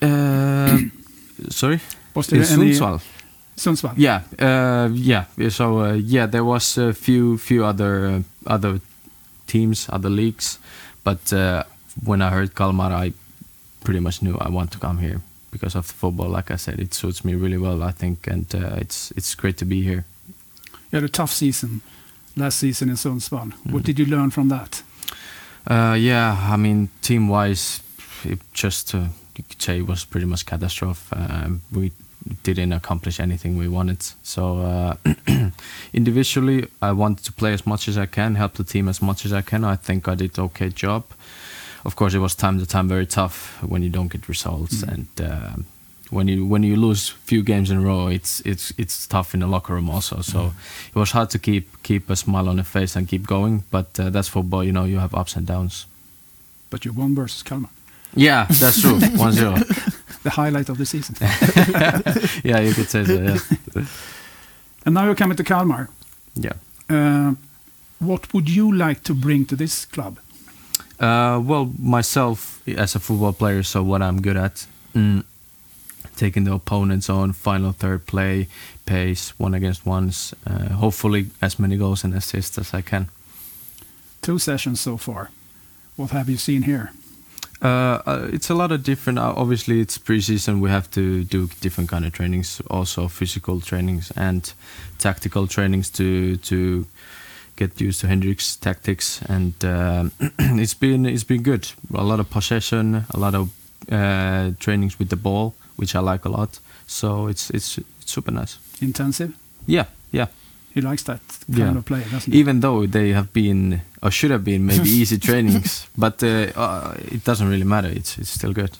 Uh, 0.02 0.78
sorry, 1.48 1.80
Was 2.14 2.26
there 2.26 2.42
in 2.42 2.60
any 2.60 2.72
Sundsvall. 2.72 3.00
Sundsvall? 3.56 3.94
Yeah, 3.96 4.22
uh, 4.38 4.88
yeah. 4.92 5.24
So 5.48 5.80
uh, 5.80 5.92
yeah, 5.94 6.26
there 6.26 6.44
was 6.44 6.78
a 6.78 6.92
few 6.92 7.38
few 7.38 7.64
other 7.64 8.06
uh, 8.06 8.22
other 8.46 8.80
teams, 9.46 9.88
other 9.90 10.10
leagues, 10.10 10.58
but 11.04 11.32
uh, 11.32 11.62
when 12.04 12.20
I 12.20 12.30
heard 12.30 12.54
Kalmar, 12.54 12.92
I 12.92 13.12
pretty 13.84 14.00
much 14.00 14.22
knew 14.22 14.36
I 14.38 14.48
want 14.50 14.72
to 14.72 14.78
come 14.78 14.98
here 14.98 15.20
because 15.50 15.74
of 15.74 15.86
the 15.86 15.94
football. 15.94 16.28
Like 16.28 16.50
I 16.50 16.56
said, 16.56 16.80
it 16.80 16.94
suits 16.94 17.24
me 17.24 17.34
really 17.34 17.58
well. 17.58 17.82
I 17.82 17.92
think, 17.92 18.26
and 18.26 18.54
uh, 18.54 18.76
it's 18.76 19.10
it's 19.16 19.34
great 19.34 19.56
to 19.58 19.64
be 19.64 19.82
here. 19.82 20.04
You 20.90 21.00
had 21.00 21.04
a 21.04 21.08
tough 21.08 21.32
season 21.32 21.80
last 22.36 22.58
season 22.58 22.88
in 22.88 22.96
Sundsvall. 22.96 23.52
Mm-hmm. 23.52 23.72
What 23.72 23.84
did 23.84 23.98
you 23.98 24.06
learn 24.06 24.30
from 24.30 24.48
that? 24.48 24.82
Uh, 25.66 25.96
yeah, 25.98 26.52
I 26.52 26.56
mean, 26.56 26.88
team 27.00 27.28
wise, 27.28 27.80
it 28.24 28.38
just 28.52 28.94
uh, 28.94 29.08
you 29.36 29.44
could 29.48 29.60
say 29.60 29.78
it 29.78 29.86
was 29.86 30.04
pretty 30.04 30.26
much 30.26 30.46
catastrophe. 30.46 31.16
Um, 31.16 31.62
we 31.72 31.92
didn't 32.42 32.72
accomplish 32.72 33.20
anything 33.20 33.56
we 33.56 33.68
wanted. 33.68 34.02
So 34.22 34.58
uh, 34.60 34.96
individually, 35.92 36.68
I 36.82 36.92
wanted 36.92 37.24
to 37.24 37.32
play 37.32 37.52
as 37.52 37.66
much 37.66 37.88
as 37.88 37.96
I 37.96 38.06
can, 38.06 38.34
help 38.34 38.54
the 38.54 38.64
team 38.64 38.88
as 38.88 39.00
much 39.00 39.24
as 39.24 39.32
I 39.32 39.42
can. 39.42 39.64
I 39.64 39.76
think 39.76 40.08
I 40.08 40.14
did 40.14 40.38
okay 40.38 40.68
job. 40.68 41.04
Of 41.84 41.94
course, 41.94 42.14
it 42.14 42.18
was 42.18 42.34
time 42.34 42.58
to 42.58 42.66
time 42.66 42.88
very 42.88 43.06
tough 43.06 43.62
when 43.62 43.82
you 43.82 43.90
don't 43.90 44.08
get 44.08 44.28
results 44.28 44.82
and. 44.82 45.08
Uh, 45.20 45.56
when 46.10 46.28
you 46.28 46.46
when 46.46 46.62
you 46.62 46.76
lose 46.76 47.08
few 47.08 47.42
games 47.42 47.70
in 47.70 47.78
a 47.78 47.80
row, 47.80 48.06
it's 48.06 48.40
it's 48.40 48.72
it's 48.78 49.06
tough 49.06 49.34
in 49.34 49.40
the 49.40 49.46
locker 49.46 49.74
room 49.74 49.90
also. 49.90 50.20
So 50.20 50.52
it 50.88 50.98
was 50.98 51.10
hard 51.10 51.30
to 51.30 51.38
keep 51.38 51.82
keep 51.82 52.08
a 52.10 52.16
smile 52.16 52.48
on 52.48 52.56
the 52.56 52.64
face 52.64 52.94
and 52.96 53.08
keep 53.08 53.26
going. 53.26 53.64
But 53.70 53.98
uh, 53.98 54.10
that's 54.10 54.28
football, 54.28 54.62
you 54.62 54.72
know. 54.72 54.84
You 54.84 55.00
have 55.00 55.14
ups 55.14 55.36
and 55.36 55.46
downs. 55.46 55.86
But 56.70 56.84
you 56.84 56.92
won 56.92 57.14
versus 57.14 57.42
Kalmar. 57.42 57.70
Yeah, 58.14 58.46
that's 58.48 58.80
true. 58.80 58.98
One 59.16 59.32
zero. 59.32 59.56
The 60.26 60.42
highlight 60.42 60.68
of 60.68 60.76
the 60.78 60.84
season. 60.86 61.14
Yeah, 62.44 62.60
you 62.66 62.74
could 62.74 62.88
say 62.90 63.04
so. 63.04 63.14
Yeah, 63.14 63.38
and 64.84 64.94
now 64.94 65.04
you're 65.04 65.14
coming 65.14 65.36
to 65.36 65.44
Kalmar. 65.44 65.88
yeah. 66.34 66.54
Uh, 66.90 67.34
what 68.00 68.32
would 68.34 68.48
you 68.48 68.72
like 68.86 69.02
to 69.04 69.14
bring 69.14 69.46
to 69.46 69.56
this 69.56 69.86
club? 69.86 70.18
Uh, 70.98 71.38
well, 71.50 71.72
myself 71.78 72.60
as 72.76 72.96
a 72.96 72.98
football 72.98 73.32
player, 73.32 73.62
so 73.62 73.82
what 73.84 74.02
I'm 74.02 74.20
good 74.20 74.36
at, 74.36 74.66
mm, 74.94 75.22
taking 76.16 76.44
the 76.44 76.52
opponents 76.54 77.08
on 77.08 77.32
final 77.32 77.72
third 77.72 78.06
play, 78.06 78.48
pace, 78.84 79.32
one 79.38 79.54
against 79.56 79.86
ones. 79.86 80.34
Uh, 80.46 80.74
hopefully, 80.80 81.26
as 81.40 81.58
many 81.58 81.76
goals 81.76 82.04
and 82.04 82.14
assists 82.14 82.58
as 82.58 82.74
I 82.74 82.82
can. 82.82 83.06
Two 84.22 84.38
sessions 84.38 84.80
so 84.80 84.96
far. 84.96 85.30
What 85.96 86.10
have 86.10 86.28
you 86.28 86.36
seen 86.38 86.62
here? 86.62 86.90
Uh, 87.62 88.02
uh, 88.06 88.28
it's 88.32 88.50
a 88.50 88.54
lot 88.54 88.70
of 88.72 88.82
different. 88.82 89.18
Uh, 89.18 89.32
obviously, 89.36 89.80
it's 89.80 89.98
preseason. 89.98 90.60
We 90.60 90.70
have 90.70 90.90
to 90.90 91.24
do 91.24 91.48
different 91.60 91.88
kind 91.90 92.04
of 92.04 92.12
trainings, 92.12 92.60
also 92.70 93.08
physical 93.08 93.60
trainings 93.60 94.10
and 94.16 94.52
tactical 94.98 95.46
trainings 95.46 95.90
to 95.90 96.36
to 96.36 96.86
get 97.56 97.80
used 97.80 98.00
to 98.00 98.06
Hendrik's 98.06 98.56
tactics. 98.56 99.22
And 99.28 99.54
um 99.64 100.12
it's 100.60 100.74
been 100.74 101.06
it's 101.06 101.24
been 101.24 101.42
good. 101.42 101.72
A 101.94 102.04
lot 102.04 102.20
of 102.20 102.28
possession, 102.30 103.04
a 103.10 103.18
lot 103.18 103.34
of 103.34 103.48
uh, 103.90 104.50
trainings 104.58 104.98
with 104.98 105.08
the 105.08 105.16
ball, 105.16 105.54
which 105.76 105.94
I 105.94 106.00
like 106.00 106.24
a 106.24 106.28
lot. 106.28 106.60
So 106.86 107.28
it's 107.28 107.50
it's, 107.50 107.78
it's 107.78 108.12
super 108.12 108.30
nice. 108.30 108.58
Intensive? 108.80 109.32
Yeah, 109.66 109.86
yeah. 110.12 110.26
He 110.76 110.82
likes 110.82 111.02
that 111.04 111.20
kind 111.46 111.58
Yeah. 111.58 111.78
of 111.78 111.84
play, 111.84 112.02
doesn't 112.10 112.32
he? 112.34 112.38
Even 112.40 112.60
though 112.60 112.86
they 112.86 113.12
have 113.14 113.26
been 113.32 113.80
or 114.02 114.10
should 114.10 114.30
have 114.32 114.42
been 114.44 114.66
maybe 114.66 114.88
easy 115.02 115.18
trainings, 115.18 115.86
but 115.96 116.22
uh, 116.22 116.26
uh, 116.54 116.94
it 117.12 117.24
doesn't 117.24 117.48
really 117.50 117.64
matter. 117.64 117.88
It's 117.88 118.18
it's 118.18 118.30
still 118.30 118.52
good. 118.52 118.70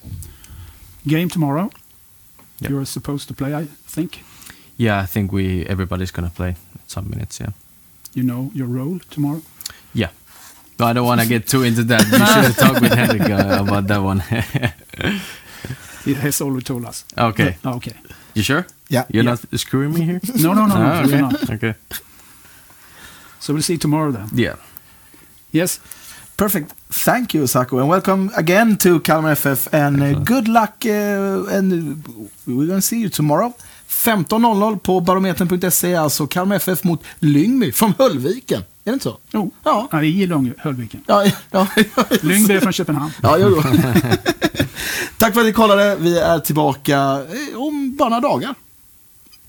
Game 1.06 1.28
tomorrow. 1.28 1.70
Yep. 2.60 2.70
You're 2.70 2.86
supposed 2.86 3.28
to 3.28 3.34
play, 3.34 3.54
I 3.62 3.66
think. 3.92 4.18
Yeah, 4.78 5.02
I 5.04 5.06
think 5.06 5.32
we 5.32 5.64
everybody's 5.68 6.12
gonna 6.12 6.30
play 6.36 6.54
some 6.86 7.08
minutes. 7.08 7.38
Yeah, 7.40 7.52
You 8.14 8.22
know 8.24 8.50
your 8.54 8.68
role 8.68 8.98
tomorrow. 9.10 9.40
yeah. 9.94 10.10
I 10.78 10.92
don't 10.92 11.06
want 11.06 11.20
to 11.22 11.26
get 11.26 11.46
too 11.48 11.62
into 11.64 11.84
that. 11.84 12.02
You 12.12 12.26
should 12.26 12.44
have 12.44 12.56
talked 12.56 12.80
with 12.82 12.92
Henrik 12.92 13.30
uh, 13.30 13.64
about 13.64 13.86
that 13.86 14.02
one. 14.02 14.22
He 16.04 16.14
has 16.14 16.40
already 16.40 16.62
told 16.64 16.84
us. 16.84 17.04
okay, 17.18 17.56
okay. 17.64 17.92
you 18.34 18.42
sure? 18.42 18.66
Yeah. 18.88 19.04
You're 19.08 19.24
Yeah. 19.24 19.36
not 19.50 19.60
screwing 19.60 19.92
me 19.94 20.00
here. 20.04 20.20
No, 20.34 20.52
no, 20.54 20.66
no, 20.66 20.74
no. 20.76 20.86
Ah, 20.86 21.04
okay. 21.04 21.20
not. 21.20 21.50
Okay. 21.50 21.74
So 23.40 23.52
we'll 23.52 23.62
see 23.62 23.78
tomorrow 23.78 24.12
then. 24.12 24.28
Yeah. 24.34 24.56
Yes. 25.52 25.80
Perfect. 26.36 26.74
Thank 26.90 27.34
you, 27.34 27.46
Sako, 27.46 27.78
and 27.78 27.88
welcome 27.88 28.30
again 28.34 28.76
to 28.76 29.00
Kalmar 29.00 29.34
FF. 29.34 29.74
And 29.74 30.02
uh, 30.02 30.12
good 30.24 30.48
luck. 30.48 30.84
Uh, 30.84 31.56
and 31.56 31.72
uh, 31.72 32.22
we're 32.44 32.66
going 32.66 32.80
to 32.80 32.86
see 32.86 33.00
you 33.00 33.08
tomorrow. 33.08 33.52
15.00 33.88 34.78
på 34.78 35.00
barometern.se, 35.00 35.94
alltså 35.94 36.26
Kalmar 36.26 36.56
FF 36.56 36.84
mot 36.84 37.02
Lyngby 37.18 37.72
från 37.72 37.94
Höllviken. 37.98 38.62
det 38.84 38.90
inte 38.92 39.02
så? 39.02 39.18
Jo, 39.32 39.50
Ja. 39.64 39.88
ja. 39.92 40.02
i 40.02 40.26
Lång, 40.26 40.52
Höllviken. 40.58 41.00
Ja, 41.06 41.24
ja, 41.50 41.66
ja, 41.96 42.04
Lyngby 42.22 42.54
är 42.54 42.60
från 42.60 42.72
Köpenhamn. 42.72 43.12
Ja, 43.22 43.38
jo, 43.38 43.48
jo. 43.48 43.62
Tack 45.18 45.34
för 45.34 45.40
att 45.40 45.46
ni 45.46 45.52
kollade. 45.52 45.96
Vi 45.96 46.18
är 46.18 46.38
tillbaka 46.38 46.96
eh, 47.52 47.58
om 47.60 47.96
bara 47.96 48.08
några 48.08 48.20
dagar. 48.20 48.54